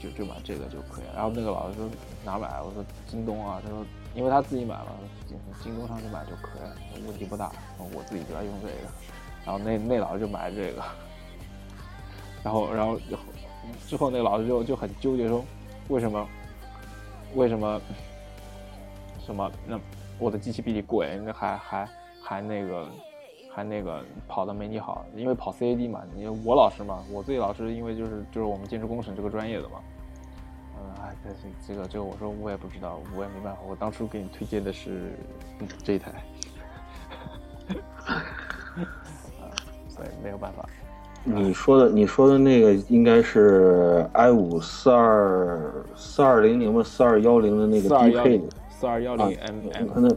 [0.00, 1.12] 就就买这个就可以了。
[1.14, 1.88] 然后那个老师说
[2.24, 2.60] 哪买？
[2.60, 3.60] 我说京东啊。
[3.62, 3.84] 他说
[4.14, 4.86] 因为他自己买嘛，
[5.62, 6.76] 京东上去买就可以了，
[7.06, 7.52] 问题不大。
[7.78, 8.74] 我自己就爱用这个。
[9.44, 10.82] 然后那那老师就买这个。
[12.42, 12.98] 然后然后
[13.86, 15.44] 之后那个老师就就很纠结说，
[15.88, 16.28] 为什么
[17.34, 17.80] 为什么
[19.24, 19.78] 什么那
[20.18, 21.88] 我的机器比你贵，那还还
[22.20, 22.88] 还那个
[23.54, 29.78] 还那个跑的没你好，因为跑 CAD 嘛，你我老师嘛，我自己老师因为就是就是我们建筑工程这个专业的嘛。
[30.78, 33.60] 嗯，哎，这这个这个，我说我也不知道，我也没办法。
[33.68, 35.12] 我当初给你推荐的是
[35.84, 36.10] 这一台，
[38.06, 38.24] 啊，
[39.86, 40.66] 所以没有办法。
[41.24, 50.08] 你说的你说的那个应该是 i 五四二四二零零吧，四二幺零的那个低配的，四二幺零 M M，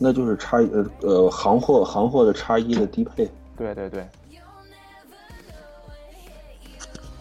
[0.00, 3.30] 那那就是叉呃呃行货行货的叉一的低配。
[3.56, 4.00] 对对对。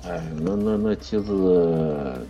[0.06, 2.26] 哎，那那那机子。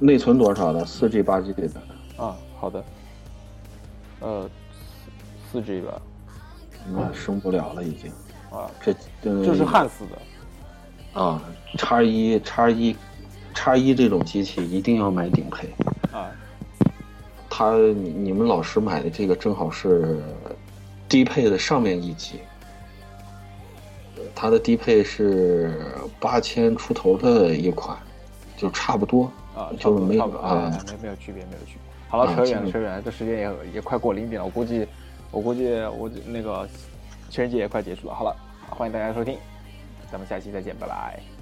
[0.00, 0.84] 内存多少的？
[0.84, 1.70] 四 G 八 G 的？
[2.16, 2.84] 啊，好的。
[4.20, 4.50] 呃，
[5.50, 6.02] 四 G 吧。
[6.90, 8.10] 那升不了了，已经。
[8.50, 11.20] 啊，这这是汉斯的。
[11.20, 11.40] 啊，
[11.78, 12.94] 叉一叉一
[13.54, 15.68] 叉一这种机器一定要买顶配。
[16.12, 16.30] 啊。
[17.56, 20.20] 他你你们老师买的这个正好是
[21.08, 22.40] 低配的上面一级。
[24.34, 25.72] 它的低配是
[26.18, 27.96] 八千出头的一款，
[28.56, 29.30] 就差不多。
[29.54, 31.80] 啊，就没有啊，没没有区别，没有区别。
[32.08, 34.84] 好了，扯远了，扯远了，这时间也也快过零点了，我估计，
[35.30, 36.68] 我估计我那个
[37.30, 38.14] 情人节也快结束了。
[38.14, 38.34] 好了，
[38.68, 39.38] 欢迎大家收听，
[40.10, 41.33] 咱们下期再见，拜拜。